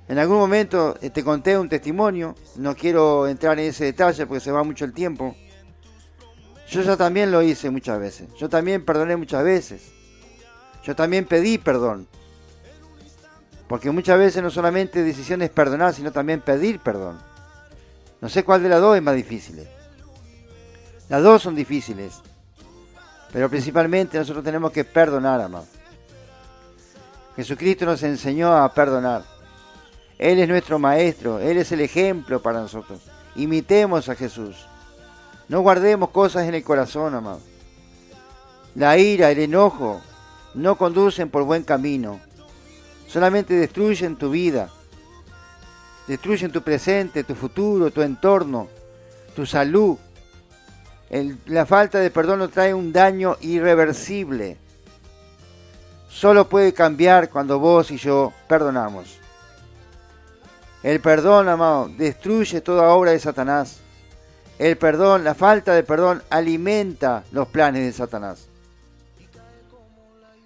En 0.08 0.20
algún 0.20 0.38
momento 0.38 0.98
eh, 1.02 1.10
te 1.10 1.24
conté 1.24 1.58
un 1.58 1.70
testimonio, 1.70 2.36
no 2.58 2.76
quiero 2.76 3.30
entrar 3.30 3.58
en 3.60 3.68
ese 3.68 3.86
detalle 3.86 4.26
porque 4.26 4.42
se 4.42 4.52
va 4.52 4.62
mucho 4.64 4.84
el 4.84 4.94
tiempo. 4.94 5.36
Yo 6.68 6.82
ya 6.82 6.98
también 6.98 7.32
lo 7.32 7.42
hice 7.42 7.70
muchas 7.70 8.00
veces, 8.00 8.28
yo 8.38 8.50
también 8.50 8.84
perdoné 8.84 9.16
muchas 9.16 9.44
veces, 9.44 9.92
yo 10.84 10.96
también 10.96 11.26
pedí 11.26 11.58
perdón. 11.58 12.08
Porque 13.72 13.90
muchas 13.90 14.20
veces 14.20 14.44
no 14.44 14.52
solamente 14.52 15.02
decisión 15.02 15.42
es 15.44 15.50
perdonar, 15.50 15.94
sino 15.94 16.12
también 16.12 16.42
pedir 16.42 16.82
perdón. 16.82 17.18
No 18.20 18.28
sé 18.28 18.44
cuál 18.44 18.62
de 18.62 18.68
las 18.68 18.82
dos 18.82 18.98
es 18.98 19.02
más 19.02 19.16
difícil. 19.16 19.66
Las 21.08 21.24
dos 21.24 21.42
son 21.42 21.56
difíciles. 21.56 22.16
Pero 23.32 23.50
principalmente 23.50 24.18
nosotros 24.18 24.44
tenemos 24.44 24.74
que 24.74 24.84
perdonar, 24.84 25.40
amado. 25.40 25.66
Jesucristo 27.38 27.86
nos 27.86 28.04
enseñó 28.04 28.52
a 28.58 28.74
perdonar. 28.74 29.24
Él 30.20 30.40
es 30.40 30.50
nuestro 30.50 30.78
maestro, 30.78 31.40
Él 31.40 31.58
es 31.58 31.72
el 31.72 31.80
ejemplo 31.80 32.42
para 32.42 32.60
nosotros. 32.60 33.00
Imitemos 33.38 34.10
a 34.10 34.16
Jesús. 34.16 34.68
No 35.48 35.62
guardemos 35.62 36.10
cosas 36.10 36.46
en 36.46 36.56
el 36.56 36.64
corazón, 36.66 37.16
amado. 37.16 37.40
La 38.76 38.98
ira, 38.98 39.32
el 39.32 39.40
enojo, 39.40 40.02
no 40.56 40.78
conducen 40.78 41.30
por 41.30 41.46
buen 41.46 41.64
camino. 41.64 42.20
Solamente 43.12 43.54
destruyen 43.56 44.16
tu 44.16 44.30
vida. 44.30 44.70
Destruyen 46.08 46.52
tu 46.52 46.62
presente, 46.62 47.24
tu 47.24 47.36
futuro, 47.36 47.92
tu 47.92 48.02
entorno, 48.02 48.68
tu 49.36 49.46
salud. 49.46 49.98
la 51.46 51.66
falta 51.66 52.00
de 52.00 52.10
perdón 52.10 52.40
nos 52.40 52.52
trae 52.52 52.74
un 52.74 52.94
daño 52.94 53.38
irreversible 53.42 54.58
solo 56.12 56.48
puede 56.48 56.74
cambiar 56.74 57.30
cuando 57.30 57.58
vos 57.58 57.90
y 57.90 57.98
yo 57.98 58.34
perdonamos. 58.48 59.18
El 60.84 61.00
perdón, 61.00 61.48
amado, 61.48 61.90
destruye 61.98 62.62
toda 62.62 62.90
obra 62.90 63.12
de 63.12 63.20
Satanás. 63.20 63.80
El 64.60 64.78
perdón, 64.78 65.24
la 65.24 65.34
falta 65.34 65.74
de 65.74 65.84
perdón, 65.84 66.22
alimenta 66.30 67.24
los 67.32 67.48
planes 67.48 67.84
de 67.84 67.94
Satanás. 67.94 68.48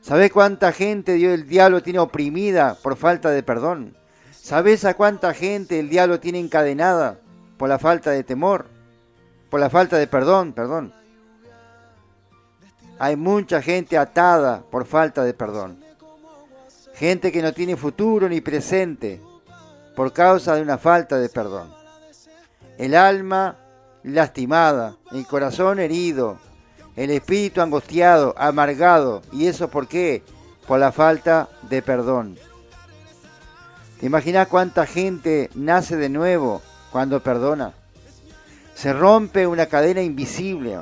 ¿Sabés 0.05 0.31
cuánta 0.31 0.71
gente 0.71 1.15
el 1.33 1.47
diablo 1.47 1.81
tiene 1.81 1.97
oprimida 1.97 2.77
por 2.83 2.95
falta 2.95 3.31
de 3.31 3.41
perdón? 3.41 3.97
¿Sabés 4.31 4.85
a 4.85 4.93
cuánta 4.93 5.33
gente 5.33 5.79
el 5.79 5.89
diablo 5.89 6.19
tiene 6.19 6.39
encadenada 6.39 7.17
por 7.57 7.69
la 7.69 7.79
falta 7.79 8.11
de 8.11 8.23
temor? 8.23 8.67
Por 9.49 9.59
la 9.59 9.71
falta 9.71 9.97
de 9.97 10.05
perdón, 10.05 10.53
perdón. 10.53 10.93
Hay 12.99 13.15
mucha 13.15 13.63
gente 13.63 13.97
atada 13.97 14.61
por 14.69 14.85
falta 14.85 15.23
de 15.23 15.33
perdón. 15.33 15.83
Gente 16.93 17.31
que 17.31 17.41
no 17.41 17.51
tiene 17.51 17.75
futuro 17.75 18.29
ni 18.29 18.41
presente 18.41 19.19
por 19.95 20.13
causa 20.13 20.53
de 20.53 20.61
una 20.61 20.77
falta 20.77 21.17
de 21.17 21.29
perdón. 21.29 21.73
El 22.77 22.93
alma 22.93 23.57
lastimada, 24.03 24.97
el 25.13 25.25
corazón 25.25 25.79
herido, 25.79 26.37
el 26.95 27.11
espíritu 27.11 27.61
angustiado, 27.61 28.33
amargado. 28.37 29.21
¿Y 29.31 29.47
eso 29.47 29.69
por 29.69 29.87
qué? 29.87 30.23
Por 30.67 30.79
la 30.79 30.91
falta 30.91 31.49
de 31.63 31.81
perdón. 31.81 32.37
¿Te 33.99 34.05
imaginas 34.05 34.47
cuánta 34.47 34.85
gente 34.85 35.49
nace 35.55 35.95
de 35.95 36.09
nuevo 36.09 36.61
cuando 36.91 37.21
perdona? 37.21 37.73
Se 38.73 38.93
rompe 38.93 39.47
una 39.47 39.67
cadena 39.67 40.01
invisible 40.01 40.79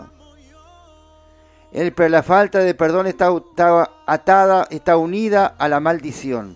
el, 1.73 1.91
la 1.97 2.21
falta 2.21 2.59
de 2.59 2.75
perdón 2.75 3.07
está, 3.07 3.29
atada, 4.05 4.67
está 4.69 4.95
unida 4.95 5.47
a 5.57 5.67
la 5.67 5.79
maldición. 5.79 6.55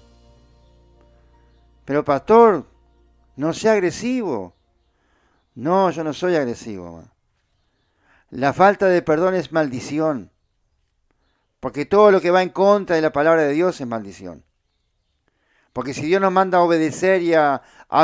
Pero 1.86 2.06
pastor, 2.06 2.66
no 3.36 3.52
sea 3.52 3.74
agresivo. 3.74 4.54
No, 5.56 5.90
yo 5.90 6.04
no 6.04 6.14
soy 6.14 6.36
agresivo. 6.36 7.04
La 8.30 8.52
falta 8.54 8.88
de 8.88 9.02
perdón 9.02 9.36
es 9.36 9.52
maldición. 9.52 10.32
Porque 11.60 11.86
todo 11.86 12.12
lo 12.12 12.22
que 12.22 12.32
va 12.32 12.44
en 12.44 12.50
contra 12.50 12.96
de 12.96 13.02
la 13.02 13.12
palabra 13.12 13.44
de 13.44 13.54
Dios 13.54 13.80
es 13.80 13.88
maldición. 13.88 14.44
Porque 15.74 15.94
si 15.94 16.06
Dios 16.08 16.22
nos 16.22 16.32
manda 16.32 16.58
a 16.58 16.64
obedecer 16.64 17.22
y 17.22 17.34
a, 17.34 17.62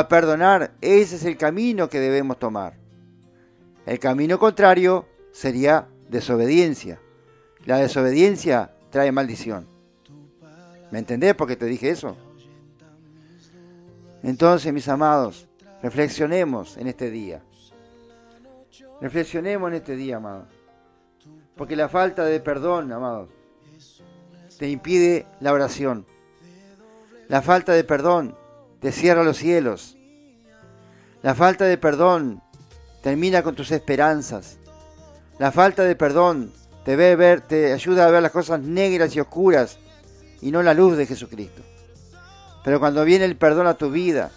perdonar, 0.08 0.74
ese 0.80 1.16
es 1.16 1.24
el 1.24 1.36
camino 1.36 1.88
que 1.88 2.00
debemos 2.00 2.38
tomar. 2.38 2.74
El 3.84 3.98
camino 3.98 4.38
contrario 4.38 5.06
sería 5.32 5.88
desobediencia. 6.08 7.00
La 7.66 7.78
desobediencia 7.78 8.72
trae 8.90 9.12
maldición. 9.12 9.68
¿Me 10.90 11.00
entendés 11.00 11.34
por 11.34 11.48
qué 11.48 11.56
te 11.56 11.66
dije 11.66 11.90
eso? 11.90 12.16
Entonces, 14.22 14.72
mis 14.72 14.88
amados, 14.88 15.48
reflexionemos 15.82 16.76
en 16.76 16.86
este 16.86 17.10
día. 17.10 17.42
Reflexionemos 19.04 19.68
en 19.68 19.74
este 19.74 19.96
día, 19.96 20.16
amados. 20.16 20.46
Porque 21.56 21.76
la 21.76 21.90
falta 21.90 22.24
de 22.24 22.40
perdón, 22.40 22.90
amados, 22.90 23.28
te 24.58 24.70
impide 24.70 25.26
la 25.40 25.52
oración. 25.52 26.06
La 27.28 27.42
falta 27.42 27.72
de 27.72 27.84
perdón 27.84 28.34
te 28.80 28.92
cierra 28.92 29.22
los 29.22 29.36
cielos. 29.36 29.98
La 31.20 31.34
falta 31.34 31.66
de 31.66 31.76
perdón 31.76 32.42
termina 33.02 33.42
con 33.42 33.54
tus 33.54 33.72
esperanzas. 33.72 34.56
La 35.38 35.52
falta 35.52 35.82
de 35.84 35.96
perdón 35.96 36.50
te, 36.86 36.96
ve 36.96 37.14
ver, 37.14 37.42
te 37.42 37.74
ayuda 37.74 38.06
a 38.06 38.10
ver 38.10 38.22
las 38.22 38.32
cosas 38.32 38.60
negras 38.60 39.14
y 39.14 39.20
oscuras 39.20 39.78
y 40.40 40.50
no 40.50 40.62
la 40.62 40.72
luz 40.72 40.96
de 40.96 41.04
Jesucristo. 41.04 41.60
Pero 42.64 42.80
cuando 42.80 43.04
viene 43.04 43.26
el 43.26 43.36
perdón 43.36 43.66
a 43.66 43.74
tu 43.74 43.90
vida, 43.90 44.30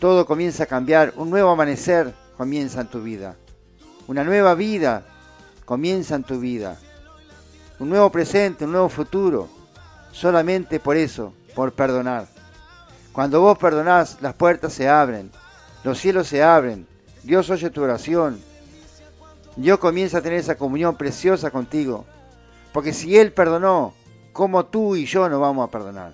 todo 0.00 0.24
comienza 0.24 0.62
a 0.62 0.66
cambiar, 0.66 1.12
un 1.16 1.28
nuevo 1.28 1.50
amanecer 1.50 2.14
comienza 2.38 2.80
en 2.80 2.86
tu 2.86 3.02
vida, 3.02 3.36
una 4.06 4.24
nueva 4.24 4.54
vida 4.54 5.02
comienza 5.64 6.14
en 6.14 6.24
tu 6.24 6.38
vida, 6.38 6.78
un 7.78 7.88
nuevo 7.88 8.10
presente, 8.10 8.64
un 8.64 8.72
nuevo 8.72 8.88
futuro, 8.88 9.48
solamente 10.12 10.80
por 10.80 10.96
eso, 10.96 11.32
por 11.54 11.72
perdonar. 11.72 12.26
Cuando 13.12 13.40
vos 13.40 13.58
perdonás, 13.58 14.18
las 14.20 14.34
puertas 14.34 14.72
se 14.72 14.88
abren, 14.88 15.30
los 15.84 15.98
cielos 15.98 16.28
se 16.28 16.42
abren, 16.42 16.86
Dios 17.22 17.50
oye 17.50 17.70
tu 17.70 17.82
oración, 17.82 18.40
Dios 19.56 19.78
comienza 19.78 20.18
a 20.18 20.22
tener 20.22 20.38
esa 20.38 20.56
comunión 20.56 20.96
preciosa 20.96 21.50
contigo. 21.50 22.04
Porque 22.72 22.92
si 22.92 23.18
Él 23.18 23.32
perdonó, 23.32 23.94
¿cómo 24.32 24.66
tú 24.66 24.96
y 24.96 25.06
yo 25.06 25.28
no 25.28 25.40
vamos 25.40 25.66
a 25.66 25.70
perdonar? 25.70 26.12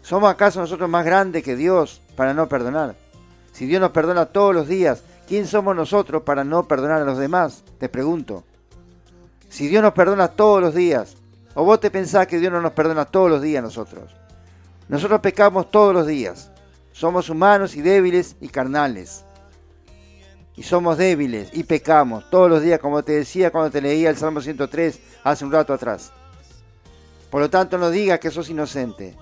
¿Somos 0.00 0.30
acaso 0.30 0.60
nosotros 0.60 0.88
más 0.88 1.04
grandes 1.04 1.42
que 1.42 1.56
Dios 1.56 2.00
para 2.14 2.32
no 2.32 2.48
perdonar? 2.48 2.94
Si 3.52 3.66
Dios 3.66 3.80
nos 3.80 3.90
perdona 3.90 4.26
todos 4.26 4.54
los 4.54 4.68
días, 4.68 5.02
¿quién 5.26 5.46
somos 5.46 5.74
nosotros 5.76 6.22
para 6.22 6.44
no 6.44 6.66
perdonar 6.66 7.02
a 7.02 7.04
los 7.04 7.18
demás? 7.18 7.64
Te 7.78 7.88
pregunto. 7.88 8.44
Si 9.48 9.68
Dios 9.68 9.82
nos 9.82 9.92
perdona 9.92 10.28
todos 10.28 10.60
los 10.60 10.74
días, 10.74 11.16
¿o 11.54 11.64
vos 11.64 11.80
te 11.80 11.90
pensás 11.90 12.26
que 12.26 12.38
Dios 12.38 12.52
no 12.52 12.60
nos 12.60 12.72
perdona 12.72 13.04
todos 13.04 13.30
los 13.30 13.42
días 13.42 13.60
a 13.60 13.66
nosotros? 13.66 14.14
Nosotros 14.88 15.20
pecamos 15.20 15.70
todos 15.70 15.94
los 15.94 16.06
días. 16.06 16.50
Somos 16.92 17.28
humanos 17.28 17.76
y 17.76 17.82
débiles 17.82 18.36
y 18.40 18.48
carnales 18.48 19.26
y 20.56 20.62
somos 20.62 20.96
débiles 20.96 21.50
y 21.52 21.64
pecamos 21.64 22.28
todos 22.30 22.48
los 22.48 22.62
días, 22.62 22.80
como 22.80 23.02
te 23.02 23.12
decía 23.12 23.50
cuando 23.50 23.70
te 23.70 23.82
leía 23.82 24.08
el 24.08 24.16
Salmo 24.16 24.40
103 24.40 24.98
hace 25.22 25.44
un 25.44 25.52
rato 25.52 25.74
atrás. 25.74 26.12
Por 27.30 27.42
lo 27.42 27.50
tanto, 27.50 27.76
no 27.76 27.90
digas 27.90 28.18
que 28.18 28.30
sos 28.30 28.48
inocente. 28.48 29.14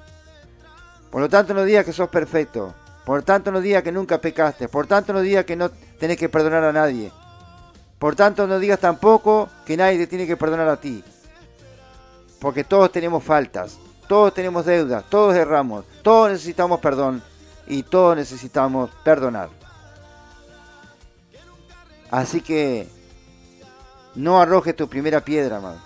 Por 1.11 1.21
lo 1.21 1.29
tanto, 1.29 1.53
no 1.53 1.65
digas 1.65 1.85
que 1.85 1.93
sos 1.93 2.09
perfecto. 2.09 2.75
Por 3.05 3.23
tanto, 3.23 3.53
no 3.53 3.61
digas 3.61 3.83
que 3.83 3.93
nunca 3.93 4.21
pecaste. 4.21 4.69
Por 4.69 4.87
tanto, 4.87 5.13
no 5.13 5.21
digas 5.21 5.45
que 5.45 5.57
no 5.57 5.71
tenés 5.99 6.17
que 6.17 6.29
perdonar 6.29 6.65
a 6.65 6.73
nadie. 6.73 7.13
Por 7.99 8.17
tanto, 8.17 8.47
no 8.47 8.59
digas 8.59 8.81
tampoco 8.81 9.49
que 9.65 9.77
nadie 9.77 9.99
te 9.99 10.07
tiene 10.07 10.27
que 10.27 10.37
perdonar 10.37 10.69
a 10.69 10.81
ti. 10.81 11.05
Porque 12.39 12.65
todos 12.65 12.93
tenemos 12.93 13.23
faltas, 13.23 13.79
todos 14.09 14.35
tenemos 14.35 14.67
deudas, 14.67 15.05
todos 15.09 15.35
erramos, 15.35 15.85
todos 16.03 16.31
necesitamos 16.31 16.81
perdón 16.81 17.23
y 17.67 17.83
todos 17.83 18.17
necesitamos 18.17 18.91
perdonar. 19.03 19.49
Así 22.11 22.41
que 22.41 22.87
no 24.15 24.41
arrojes 24.41 24.77
tu 24.77 24.89
primera 24.89 25.21
piedra, 25.21 25.57
amado. 25.57 25.79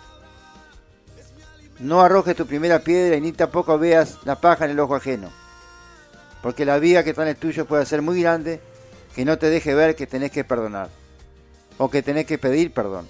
No 1.79 2.01
arrojes 2.01 2.37
tu 2.37 2.47
primera 2.47 2.81
piedra 2.81 3.17
y 3.17 3.21
ni 3.21 3.33
tampoco 3.33 3.79
veas 3.79 4.19
la 4.25 4.41
paja 4.41 4.65
en 4.65 4.73
el 4.73 4.81
ojo 4.81 4.97
ajeno. 4.97 5.31
Porque 6.43 6.65
la 6.65 6.79
vida 6.79 7.05
que 7.05 7.11
está 7.11 7.23
en 7.23 7.29
el 7.29 7.37
tuyo 7.37 7.67
puede 7.67 7.87
ser 7.87 8.03
muy 8.03 8.23
grande 8.23 8.61
que 9.15 9.25
no 9.25 9.39
te 9.39 9.51
deje 9.51 9.75
ver 9.75 9.97
que 9.97 10.07
tenés 10.07 10.31
que 10.31 10.45
perdonar. 10.45 10.89
O 11.79 11.91
que 11.91 12.03
tenés 12.03 12.27
que 12.27 12.39
pedir 12.39 12.73
perdón. 12.73 13.07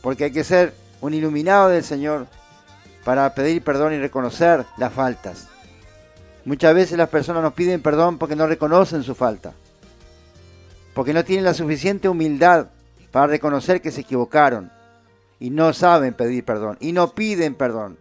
Porque 0.00 0.24
hay 0.24 0.30
que 0.32 0.44
ser 0.44 0.74
un 1.00 1.14
iluminado 1.14 1.68
del 1.68 1.84
Señor 1.84 2.26
para 3.04 3.34
pedir 3.34 3.62
perdón 3.62 3.92
y 3.92 3.98
reconocer 3.98 4.64
las 4.76 4.92
faltas. 4.92 5.48
Muchas 6.44 6.74
veces 6.74 6.98
las 6.98 7.08
personas 7.08 7.42
nos 7.42 7.54
piden 7.54 7.82
perdón 7.82 8.18
porque 8.18 8.36
no 8.36 8.46
reconocen 8.46 9.02
su 9.02 9.14
falta 9.14 9.54
porque 10.94 11.12
no 11.12 11.24
tienen 11.24 11.44
la 11.44 11.54
suficiente 11.54 12.08
humildad 12.08 12.68
para 13.10 13.26
reconocer 13.26 13.82
que 13.82 13.90
se 13.90 14.02
equivocaron 14.02 14.70
y 15.40 15.50
no 15.50 15.72
saben 15.72 16.14
pedir 16.14 16.44
perdón 16.44 16.78
y 16.80 16.92
no 16.92 17.14
piden 17.14 17.54
perdón. 17.56 17.98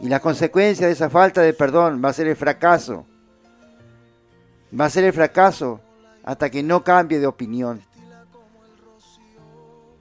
Y 0.00 0.08
la 0.08 0.20
consecuencia 0.20 0.86
de 0.86 0.92
esa 0.92 1.10
falta 1.10 1.42
de 1.42 1.52
perdón 1.52 2.02
va 2.04 2.08
a 2.08 2.12
ser 2.12 2.26
el 2.26 2.36
fracaso. 2.36 3.06
Va 4.78 4.86
a 4.86 4.90
ser 4.90 5.04
el 5.04 5.12
fracaso 5.12 5.80
hasta 6.24 6.50
que 6.50 6.62
no 6.62 6.82
cambie 6.82 7.20
de 7.20 7.26
opinión. 7.26 7.82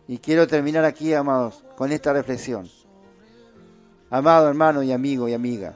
Y 0.07 0.17
quiero 0.17 0.47
terminar 0.47 0.85
aquí, 0.85 1.13
amados, 1.13 1.63
con 1.75 1.91
esta 1.91 2.13
reflexión. 2.13 2.69
Amado 4.09 4.49
hermano 4.49 4.83
y 4.83 4.91
amigo 4.91 5.29
y 5.29 5.33
amiga, 5.33 5.73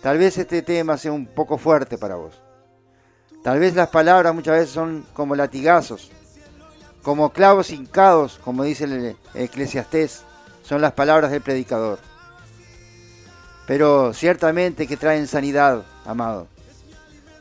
tal 0.00 0.16
vez 0.16 0.38
este 0.38 0.62
tema 0.62 0.96
sea 0.96 1.12
un 1.12 1.26
poco 1.26 1.58
fuerte 1.58 1.98
para 1.98 2.14
vos. 2.14 2.40
Tal 3.42 3.58
vez 3.58 3.74
las 3.74 3.88
palabras 3.88 4.34
muchas 4.34 4.54
veces 4.54 4.70
son 4.70 5.04
como 5.12 5.34
latigazos, 5.34 6.10
como 7.02 7.30
clavos 7.30 7.70
hincados, 7.70 8.40
como 8.42 8.64
dice 8.64 8.84
el 8.84 9.16
eclesiastés, 9.34 10.24
son 10.62 10.80
las 10.80 10.92
palabras 10.92 11.30
del 11.30 11.42
predicador. 11.42 11.98
Pero 13.70 14.12
ciertamente 14.12 14.88
que 14.88 14.96
traen 14.96 15.28
sanidad, 15.28 15.84
amado. 16.04 16.48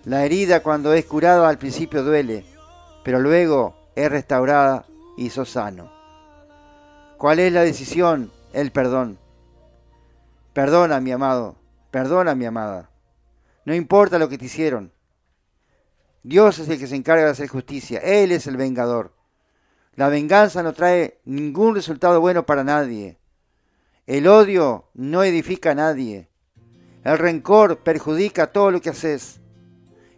La 0.06 0.24
herida 0.24 0.62
cuando 0.62 0.94
es 0.94 1.04
curada 1.06 1.50
al 1.50 1.58
principio 1.58 2.04
duele, 2.04 2.46
pero 3.04 3.20
luego 3.20 3.76
es 3.96 4.12
restaurada 4.12 4.86
y 5.18 5.32
sos 5.32 5.50
sano. 5.50 5.92
¿Cuál 7.18 7.40
es 7.40 7.52
la 7.52 7.64
decisión? 7.64 8.32
El 8.54 8.72
perdón. 8.72 9.18
Perdona, 10.54 11.00
mi 11.00 11.12
amado, 11.12 11.56
perdona, 11.90 12.36
mi 12.36 12.46
amada. 12.46 12.92
No 13.66 13.74
importa 13.74 14.20
lo 14.20 14.30
que 14.30 14.38
te 14.38 14.46
hicieron, 14.46 14.92
Dios 16.22 16.60
es 16.60 16.70
el 16.70 16.78
que 16.78 16.86
se 16.86 16.96
encarga 16.96 17.26
de 17.26 17.32
hacer 17.32 17.48
justicia. 17.48 18.02
Él 18.02 18.32
es 18.32 18.46
el 18.46 18.56
vengador. 18.56 19.14
La 19.96 20.10
venganza 20.10 20.62
no 20.62 20.74
trae 20.74 21.22
ningún 21.26 21.74
resultado 21.74 22.22
bueno 22.22 22.46
para 22.46 22.64
nadie. 22.64 23.18
El 24.10 24.26
odio 24.26 24.86
no 24.96 25.22
edifica 25.22 25.70
a 25.70 25.76
nadie. 25.76 26.30
El 27.04 27.20
rencor 27.20 27.78
perjudica 27.84 28.52
todo 28.52 28.72
lo 28.72 28.82
que 28.82 28.90
haces. 28.90 29.40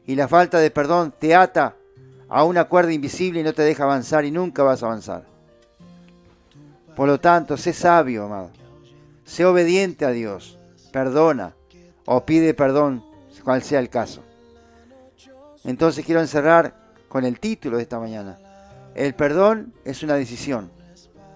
Y 0.07 0.15
la 0.15 0.29
falta 0.29 0.59
de 0.59 0.71
perdón 0.71 1.13
te 1.19 1.35
ata 1.35 1.75
a 2.29 2.45
una 2.45 2.69
cuerda 2.69 2.93
invisible 2.93 3.41
y 3.41 3.43
no 3.43 3.51
te 3.51 3.63
deja 3.63 3.83
avanzar 3.83 4.23
y 4.23 4.31
nunca 4.31 4.63
vas 4.63 4.81
a 4.81 4.85
avanzar. 4.85 5.25
Por 6.95 7.09
lo 7.09 7.19
tanto, 7.19 7.57
sé 7.57 7.73
sabio, 7.73 8.23
amado. 8.23 8.51
Sé 9.25 9.43
obediente 9.43 10.05
a 10.05 10.11
Dios. 10.11 10.57
Perdona 10.93 11.53
o 12.05 12.25
pide 12.25 12.53
perdón, 12.53 13.03
cual 13.43 13.61
sea 13.61 13.81
el 13.81 13.89
caso. 13.89 14.23
Entonces 15.65 16.05
quiero 16.05 16.21
encerrar 16.21 16.93
con 17.09 17.25
el 17.25 17.41
título 17.41 17.75
de 17.75 17.83
esta 17.83 17.99
mañana. 17.99 18.39
El 18.95 19.15
perdón 19.15 19.73
es 19.83 20.01
una 20.01 20.13
decisión, 20.13 20.71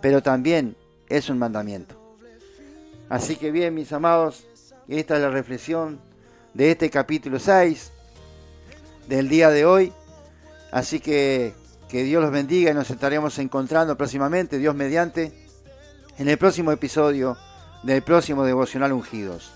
pero 0.01 0.23
también 0.23 0.77
es 1.09 1.29
un 1.29 1.37
mandamiento. 1.37 2.04
Así 3.09 3.35
que 3.35 3.51
bien, 3.51 3.73
mis 3.73 3.91
amados, 3.93 4.45
esta 4.87 5.15
es 5.15 5.21
la 5.21 5.29
reflexión 5.29 5.99
de 6.53 6.71
este 6.71 6.89
capítulo 6.89 7.39
6 7.39 7.91
del 9.07 9.29
día 9.29 9.49
de 9.49 9.65
hoy. 9.65 9.93
Así 10.71 10.99
que 10.99 11.53
que 11.89 12.03
Dios 12.03 12.21
los 12.21 12.31
bendiga 12.31 12.71
y 12.71 12.73
nos 12.73 12.89
estaremos 12.89 13.37
encontrando 13.39 13.97
próximamente, 13.97 14.57
Dios 14.57 14.75
mediante, 14.75 15.31
en 16.17 16.27
el 16.27 16.37
próximo 16.37 16.71
episodio 16.71 17.37
del 17.83 18.01
próximo 18.01 18.43
Devocional 18.43 18.91
Ungidos. 18.93 19.51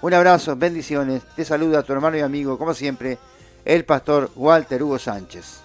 Un 0.00 0.14
abrazo, 0.14 0.56
bendiciones, 0.56 1.22
te 1.34 1.44
saluda 1.44 1.82
tu 1.82 1.92
hermano 1.92 2.16
y 2.16 2.20
amigo, 2.20 2.58
como 2.58 2.74
siempre, 2.74 3.18
el 3.64 3.84
pastor 3.84 4.30
Walter 4.36 4.82
Hugo 4.82 4.98
Sánchez. 4.98 5.60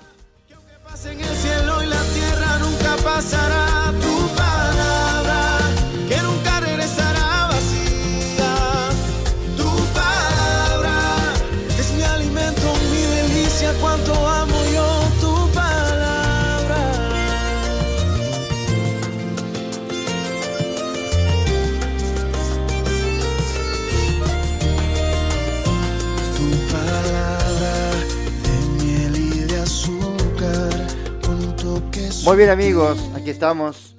Muy 32.30 32.38
bien 32.38 32.52
amigos, 32.52 33.10
aquí 33.16 33.32
estamos. 33.32 33.96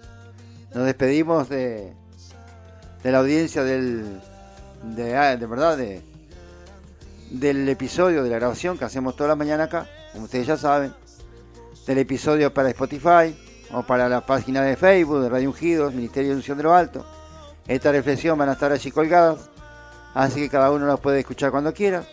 Nos 0.72 0.84
despedimos 0.84 1.48
de, 1.48 1.92
de 3.02 3.10
la 3.10 3.18
audiencia 3.18 3.64
del, 3.64 4.20
de, 4.84 5.16
ah, 5.16 5.36
de 5.36 5.46
verdad, 5.46 5.76
de, 5.76 6.00
del 7.30 7.68
episodio 7.68 8.22
de 8.22 8.30
la 8.30 8.36
grabación 8.36 8.78
que 8.78 8.84
hacemos 8.84 9.16
toda 9.16 9.30
la 9.30 9.34
mañana 9.34 9.64
acá, 9.64 9.88
como 10.12 10.26
ustedes 10.26 10.46
ya 10.46 10.56
saben, 10.56 10.94
del 11.88 11.98
episodio 11.98 12.54
para 12.54 12.68
Spotify 12.68 13.36
o 13.72 13.82
para 13.82 14.08
la 14.08 14.24
página 14.24 14.62
de 14.62 14.76
Facebook 14.76 15.22
de 15.22 15.28
Radio 15.28 15.48
Ungidos, 15.48 15.92
Ministerio 15.92 16.30
de 16.30 16.36
Unción 16.36 16.56
de 16.56 16.62
lo 16.62 16.72
Alto. 16.72 17.04
Esta 17.66 17.90
reflexión 17.90 18.38
van 18.38 18.50
a 18.50 18.52
estar 18.52 18.70
allí 18.70 18.92
colgadas, 18.92 19.50
así 20.14 20.42
que 20.42 20.50
cada 20.50 20.70
uno 20.70 20.86
la 20.86 20.98
puede 20.98 21.18
escuchar 21.18 21.50
cuando 21.50 21.74
quiera. 21.74 22.04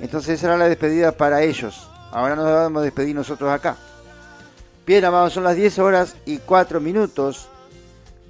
Entonces 0.00 0.40
será 0.40 0.56
la 0.56 0.70
despedida 0.70 1.12
para 1.12 1.42
ellos. 1.42 1.86
Ahora 2.12 2.34
nos 2.34 2.46
vamos 2.46 2.80
a 2.80 2.84
despedir 2.84 3.14
nosotros 3.14 3.52
acá. 3.52 3.76
Bien, 4.88 5.04
amados, 5.04 5.34
son 5.34 5.44
las 5.44 5.54
10 5.54 5.80
horas 5.80 6.16
y 6.24 6.38
4 6.38 6.80
minutos. 6.80 7.50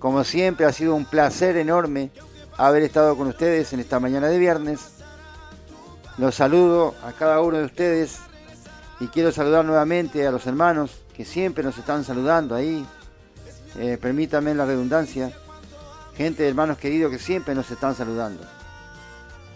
Como 0.00 0.24
siempre, 0.24 0.66
ha 0.66 0.72
sido 0.72 0.96
un 0.96 1.04
placer 1.04 1.56
enorme 1.56 2.10
haber 2.56 2.82
estado 2.82 3.16
con 3.16 3.28
ustedes 3.28 3.72
en 3.72 3.78
esta 3.78 4.00
mañana 4.00 4.26
de 4.26 4.40
viernes. 4.40 4.80
Los 6.16 6.34
saludo 6.34 6.96
a 7.04 7.12
cada 7.12 7.42
uno 7.42 7.58
de 7.58 7.64
ustedes 7.64 8.18
y 8.98 9.06
quiero 9.06 9.30
saludar 9.30 9.64
nuevamente 9.64 10.26
a 10.26 10.32
los 10.32 10.48
hermanos 10.48 11.00
que 11.16 11.24
siempre 11.24 11.62
nos 11.62 11.78
están 11.78 12.02
saludando 12.02 12.56
ahí. 12.56 12.84
Eh, 13.78 13.96
permítanme 13.96 14.52
la 14.52 14.66
redundancia. 14.66 15.30
Gente, 16.16 16.48
hermanos 16.48 16.78
queridos 16.78 17.12
que 17.12 17.20
siempre 17.20 17.54
nos 17.54 17.70
están 17.70 17.94
saludando. 17.94 18.42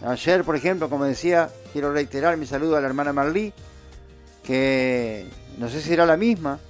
Ayer, 0.06 0.44
por 0.44 0.54
ejemplo, 0.54 0.88
como 0.88 1.04
decía, 1.04 1.50
quiero 1.72 1.92
reiterar 1.92 2.36
mi 2.36 2.46
saludo 2.46 2.76
a 2.76 2.80
la 2.80 2.86
hermana 2.86 3.12
Marlí, 3.12 3.52
que 4.44 5.26
no 5.58 5.68
sé 5.68 5.82
si 5.82 5.92
era 5.92 6.06
la 6.06 6.16
misma, 6.16 6.60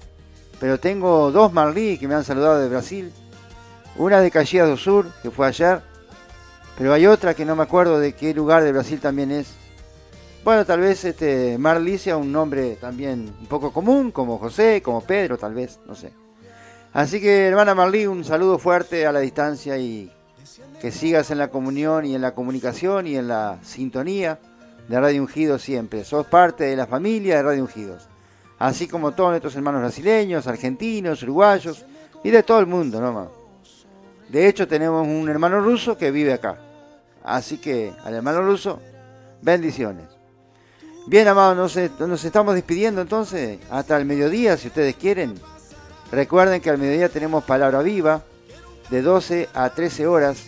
pero 0.63 0.79
tengo 0.79 1.33
dos 1.33 1.53
Marlí 1.53 1.99
que 1.99 2.07
me 2.07 2.15
han 2.15 2.23
saludado 2.23 2.61
de 2.61 2.69
Brasil. 2.69 3.13
Una 3.97 4.21
de 4.21 4.31
Caxias 4.31 4.69
do 4.69 4.77
Sur, 4.77 5.11
que 5.21 5.33
fue 5.33 5.49
ayer, 5.49 5.81
pero 6.79 6.93
hay 6.93 7.05
otra 7.05 7.35
que 7.35 7.45
no 7.45 7.57
me 7.57 7.65
acuerdo 7.65 7.99
de 7.99 8.13
qué 8.13 8.33
lugar 8.33 8.63
de 8.63 8.71
Brasil 8.71 9.01
también 9.01 9.33
es. 9.33 9.55
Bueno, 10.45 10.65
tal 10.65 10.79
vez 10.79 11.05
este 11.05 11.59
Marlí 11.59 11.99
sea 11.99 12.17
un 12.17 12.31
nombre 12.31 12.77
también 12.77 13.35
un 13.41 13.47
poco 13.47 13.73
común, 13.73 14.13
como 14.13 14.39
José, 14.39 14.81
como 14.83 15.01
Pedro, 15.01 15.37
tal 15.37 15.53
vez, 15.53 15.81
no 15.85 15.97
sé. 15.97 16.13
Así 16.93 17.21
que, 17.21 17.49
hermana 17.49 17.75
Marlí, 17.75 18.07
un 18.07 18.23
saludo 18.23 18.57
fuerte 18.57 19.05
a 19.05 19.11
la 19.11 19.19
distancia 19.19 19.77
y 19.79 20.13
que 20.81 20.93
sigas 20.93 21.33
en 21.33 21.39
la 21.39 21.49
comunión 21.49 22.05
y 22.05 22.15
en 22.15 22.23
la 22.23 22.37
comunicación 22.37 23.09
y 23.09 23.17
en 23.17 23.27
la 23.27 23.59
sintonía 23.65 24.39
de 24.87 25.01
Radio 25.01 25.23
Ungidos 25.23 25.61
siempre. 25.61 26.05
Sos 26.05 26.25
parte 26.25 26.63
de 26.63 26.77
la 26.77 26.87
familia 26.87 27.39
de 27.39 27.43
Radio 27.43 27.63
Ungidos. 27.63 28.12
Así 28.63 28.87
como 28.87 29.11
todos 29.11 29.31
nuestros 29.31 29.57
hermanos 29.57 29.81
brasileños, 29.81 30.47
argentinos, 30.47 31.21
uruguayos 31.25 31.85
y 32.23 32.31
de 32.31 32.45
todo 32.45 32.61
el 32.61 32.67
mundo, 32.67 33.01
¿no? 33.01 33.29
De 34.29 34.47
hecho, 34.47 34.69
tenemos 34.69 35.05
un 35.05 35.29
hermano 35.29 35.61
ruso 35.61 35.99
que 35.99 36.13
vive 36.13 36.33
acá. 36.33 36.59
Así 37.25 37.59
que 37.59 37.93
al 38.05 38.15
hermano 38.15 38.41
ruso, 38.41 38.79
bendiciones. 39.41 40.05
Bien, 41.09 41.27
amados, 41.27 41.77
nos, 41.77 42.09
nos 42.09 42.25
estamos 42.25 42.55
despidiendo 42.55 43.01
entonces 43.01 43.59
hasta 43.69 43.97
el 43.97 44.05
mediodía, 44.05 44.57
si 44.57 44.69
ustedes 44.69 44.95
quieren. 44.95 45.35
Recuerden 46.13 46.61
que 46.61 46.71
al 46.71 46.79
mediodía 46.79 47.09
tenemos 47.09 47.43
palabra 47.43 47.83
viva 47.83 48.23
de 48.91 49.03
12 49.03 49.49
a 49.55 49.71
13 49.71 50.07
horas, 50.07 50.45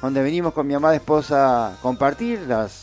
donde 0.00 0.22
venimos 0.22 0.52
con 0.52 0.64
mi 0.68 0.74
amada 0.74 0.94
esposa 0.94 1.72
a 1.72 1.76
compartir 1.82 2.42
las 2.46 2.81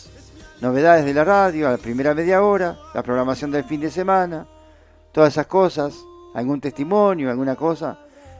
novedades 0.61 1.05
de 1.05 1.13
la 1.13 1.23
radio 1.23 1.67
a 1.67 1.71
la 1.71 1.77
primera 1.77 2.13
media 2.13 2.43
hora, 2.43 2.77
la 2.93 3.03
programación 3.03 3.51
del 3.51 3.63
fin 3.63 3.81
de 3.81 3.89
semana, 3.89 4.47
todas 5.11 5.33
esas 5.33 5.47
cosas, 5.47 5.95
algún 6.33 6.59
testimonio, 6.59 7.29
alguna 7.29 7.55
cosa. 7.55 7.99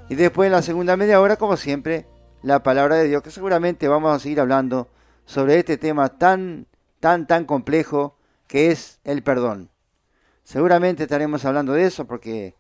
Y 0.10 0.16
después 0.16 0.48
en 0.48 0.54
la 0.54 0.62
segunda 0.62 0.98
media 0.98 1.22
hora, 1.22 1.38
como 1.38 1.56
siempre, 1.56 2.06
la 2.42 2.62
palabra 2.64 2.96
de 2.96 3.08
Dios, 3.08 3.22
que 3.22 3.32
seguramente 3.32 3.88
vamos 3.88 4.16
a 4.16 4.20
seguir 4.20 4.40
hablando 4.40 4.90
sobre 5.26 5.60
este 5.60 5.78
tema 5.78 6.10
tan, 6.10 6.68
tan, 7.00 7.28
tan 7.28 7.46
complejo 7.46 8.16
que 8.48 8.72
es 8.72 9.00
el 9.04 9.24
perdón. 9.24 9.70
Seguramente 10.44 11.04
estaremos 11.04 11.46
hablando 11.46 11.74
de 11.74 11.86
eso 11.86 12.06
porque 12.06 12.56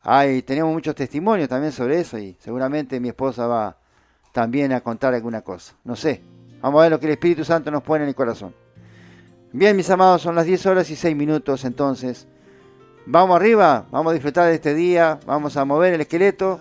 hay, 0.00 0.42
tenemos 0.42 0.72
muchos 0.72 0.94
testimonios 0.94 1.48
también 1.48 1.72
sobre 1.72 2.00
eso 2.00 2.18
y 2.18 2.36
seguramente 2.40 3.00
mi 3.00 3.08
esposa 3.08 3.46
va 3.46 3.76
también 4.32 4.72
a 4.72 4.80
contar 4.80 5.12
alguna 5.12 5.42
cosa. 5.42 5.74
No 5.84 5.96
sé. 5.96 6.22
Vamos 6.60 6.78
a 6.78 6.82
ver 6.82 6.92
lo 6.92 7.00
que 7.00 7.06
el 7.06 7.12
Espíritu 7.12 7.44
Santo 7.44 7.72
nos 7.72 7.82
pone 7.82 8.04
en 8.04 8.08
el 8.08 8.14
corazón. 8.14 8.54
Bien, 9.54 9.76
mis 9.76 9.90
amados, 9.90 10.22
son 10.22 10.34
las 10.34 10.46
10 10.46 10.64
horas 10.64 10.88
y 10.88 10.96
6 10.96 11.14
minutos 11.14 11.66
entonces. 11.66 12.26
Vamos 13.04 13.36
arriba, 13.36 13.84
vamos 13.90 14.12
a 14.12 14.14
disfrutar 14.14 14.48
de 14.48 14.54
este 14.54 14.74
día, 14.74 15.20
vamos 15.26 15.58
a 15.58 15.64
mover 15.66 15.92
el 15.92 16.00
esqueleto, 16.00 16.58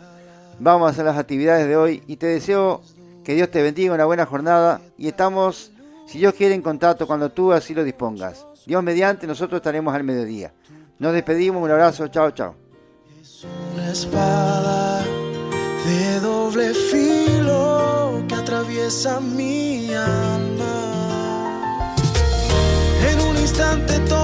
vamos 0.59 0.87
a 0.87 0.91
hacer 0.91 1.05
las 1.05 1.17
actividades 1.17 1.67
de 1.67 1.77
hoy 1.77 2.03
y 2.07 2.17
te 2.17 2.27
deseo 2.27 2.81
que 3.23 3.33
Dios 3.33 3.49
te 3.49 3.61
bendiga, 3.61 3.93
una 3.93 4.03
buena 4.03 4.25
jornada 4.25 4.81
y 4.97 5.07
estamos, 5.07 5.71
si 6.05 6.17
Dios 6.17 6.33
quiere, 6.33 6.53
en 6.53 6.61
contacto 6.61 7.07
cuando 7.07 7.31
tú 7.31 7.53
así 7.53 7.73
lo 7.73 7.85
dispongas. 7.85 8.45
Dios 8.65 8.83
mediante, 8.83 9.25
nosotros 9.25 9.59
estaremos 9.59 9.95
al 9.95 10.03
mediodía. 10.03 10.53
Nos 10.99 11.13
despedimos, 11.13 11.63
un 11.63 11.71
abrazo, 11.71 12.09
chao, 12.09 12.31
chao. 12.31 12.55
Es 13.21 13.45
una 13.73 13.89
espada 13.89 15.01
de 15.85 16.19
doble 16.19 16.73
filo 16.73 18.21
que 18.27 18.35
atraviesa 18.35 19.21
mi 19.21 19.93
alma. 19.93 20.80
Instante 23.51 23.99
todo 24.07 24.20